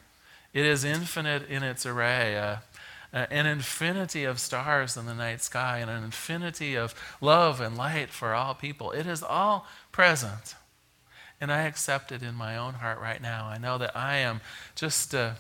It 0.54 0.66
is 0.66 0.84
infinite 0.84 1.48
in 1.50 1.62
its 1.64 1.86
array. 1.86 2.38
Uh, 2.38 2.58
uh, 3.14 3.26
an 3.32 3.46
infinity 3.46 4.26
of 4.26 4.40
stars 4.40 4.98
in 4.98 5.06
the 5.06 5.14
night 5.14 5.42
sky 5.42 5.78
and 5.78 5.90
an 5.90 6.04
infinity 6.04 6.76
of 6.76 6.94
love 7.22 7.62
and 7.62 7.78
light 7.78 8.10
for 8.10 8.34
all 8.34 8.54
people. 8.54 8.92
It 8.92 9.08
is 9.08 9.24
all 9.24 9.66
present. 9.92 10.56
And 11.40 11.52
I 11.52 11.64
accept 11.64 12.12
it 12.12 12.22
in 12.22 12.36
my 12.36 12.58
own 12.58 12.76
heart 12.76 13.00
right 13.00 13.22
now. 13.22 13.46
I 13.46 13.58
know 13.58 13.78
that 13.78 13.96
I 13.96 14.18
am 14.18 14.42
just 14.76 15.16
uh, 15.16 15.34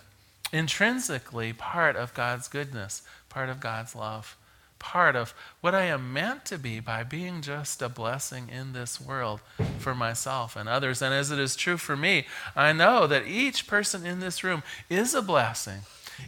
intrinsically 0.54 1.52
part 1.52 1.96
of 1.96 2.14
God's 2.14 2.48
goodness, 2.48 3.02
part 3.28 3.50
of 3.50 3.60
God's 3.60 3.96
love, 3.96 4.38
part 4.80 5.16
of 5.16 5.34
what 5.62 5.76
I 5.76 5.84
am 5.84 6.14
meant 6.14 6.46
to 6.46 6.58
be 6.58 6.80
by 6.80 7.04
being 7.04 7.42
just 7.42 7.82
a 7.82 7.90
blessing 7.90 8.50
in 8.50 8.74
this 8.74 9.00
world 9.00 9.42
for 9.80 9.96
myself 9.96 10.56
and 10.56 10.68
others. 10.68 11.02
And 11.02 11.14
as 11.14 11.32
it 11.32 11.40
is 11.40 11.56
true 11.56 11.78
for 11.78 11.98
me, 11.98 12.26
I 12.56 12.74
know 12.74 13.08
that 13.08 13.28
each 13.28 13.68
person 13.68 14.06
in 14.06 14.20
this 14.20 14.44
room 14.44 14.64
is 14.90 15.14
a 15.14 15.22
blessing. 15.22 15.82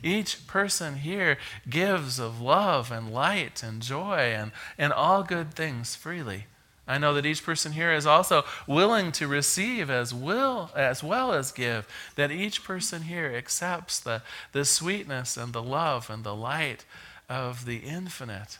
Each 0.04 0.46
person 0.46 0.98
here 0.98 1.38
gives 1.68 2.20
of 2.20 2.40
love 2.40 2.92
and 2.92 3.12
light 3.12 3.64
and 3.64 3.82
joy 3.82 4.34
and, 4.36 4.52
and 4.78 4.94
all 4.94 5.24
good 5.24 5.54
things 5.54 5.96
freely. 5.96 6.46
I 6.90 6.98
know 6.98 7.14
that 7.14 7.26
each 7.26 7.46
person 7.46 7.74
here 7.74 7.94
is 7.94 8.08
also 8.08 8.44
willing 8.66 9.12
to 9.14 9.28
receive 9.28 9.92
as 9.92 10.12
will 10.12 10.72
as 10.76 11.04
well 11.04 11.34
as 11.34 11.52
give. 11.52 11.88
That 12.16 12.32
each 12.32 12.64
person 12.64 13.04
here 13.04 13.32
accepts 13.32 14.00
the, 14.00 14.24
the 14.54 14.66
sweetness 14.66 15.38
and 15.38 15.54
the 15.54 15.62
love 15.62 16.10
and 16.10 16.24
the 16.24 16.36
light 16.36 16.86
of 17.30 17.66
the 17.66 17.78
infinite 17.78 18.58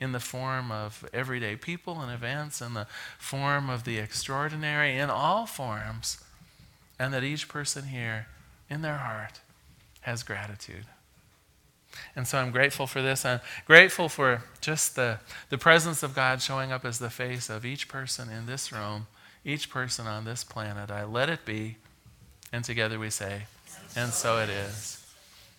in 0.00 0.12
the 0.12 0.20
form 0.20 0.70
of 0.70 1.08
everyday 1.12 1.56
people 1.56 2.00
and 2.00 2.12
events, 2.12 2.60
in 2.60 2.74
the 2.74 2.86
form 3.18 3.68
of 3.68 3.84
the 3.84 3.98
extraordinary, 3.98 4.96
in 4.96 5.10
all 5.10 5.46
forms. 5.46 6.22
And 6.98 7.12
that 7.12 7.24
each 7.24 7.48
person 7.48 7.88
here 7.88 8.26
in 8.70 8.82
their 8.82 8.98
heart 8.98 9.40
has 10.02 10.22
gratitude. 10.22 10.86
And 12.14 12.26
so 12.26 12.38
I'm 12.38 12.50
grateful 12.50 12.86
for 12.86 13.02
this. 13.02 13.24
I'm 13.24 13.40
grateful 13.66 14.08
for 14.08 14.42
just 14.60 14.96
the, 14.96 15.18
the 15.50 15.58
presence 15.58 16.02
of 16.02 16.14
God 16.14 16.42
showing 16.42 16.72
up 16.72 16.84
as 16.84 16.98
the 16.98 17.10
face 17.10 17.48
of 17.48 17.64
each 17.64 17.88
person 17.88 18.30
in 18.30 18.46
this 18.46 18.72
room, 18.72 19.06
each 19.44 19.70
person 19.70 20.06
on 20.06 20.24
this 20.24 20.44
planet. 20.44 20.90
I 20.90 21.04
let 21.04 21.28
it 21.28 21.44
be. 21.44 21.76
And 22.52 22.64
together 22.64 22.98
we 22.98 23.10
say, 23.10 23.42
and 23.94 24.12
so 24.12 24.38
it 24.38 24.48
is. 24.48 24.95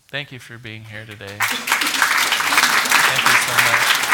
Thank 0.10 0.32
you 0.32 0.40
for 0.40 0.58
being 0.58 0.86
here 0.86 1.06
today. 1.06 1.38
Thank 1.38 1.62
you 3.24 3.36
so 3.46 3.54
much. 3.72 4.07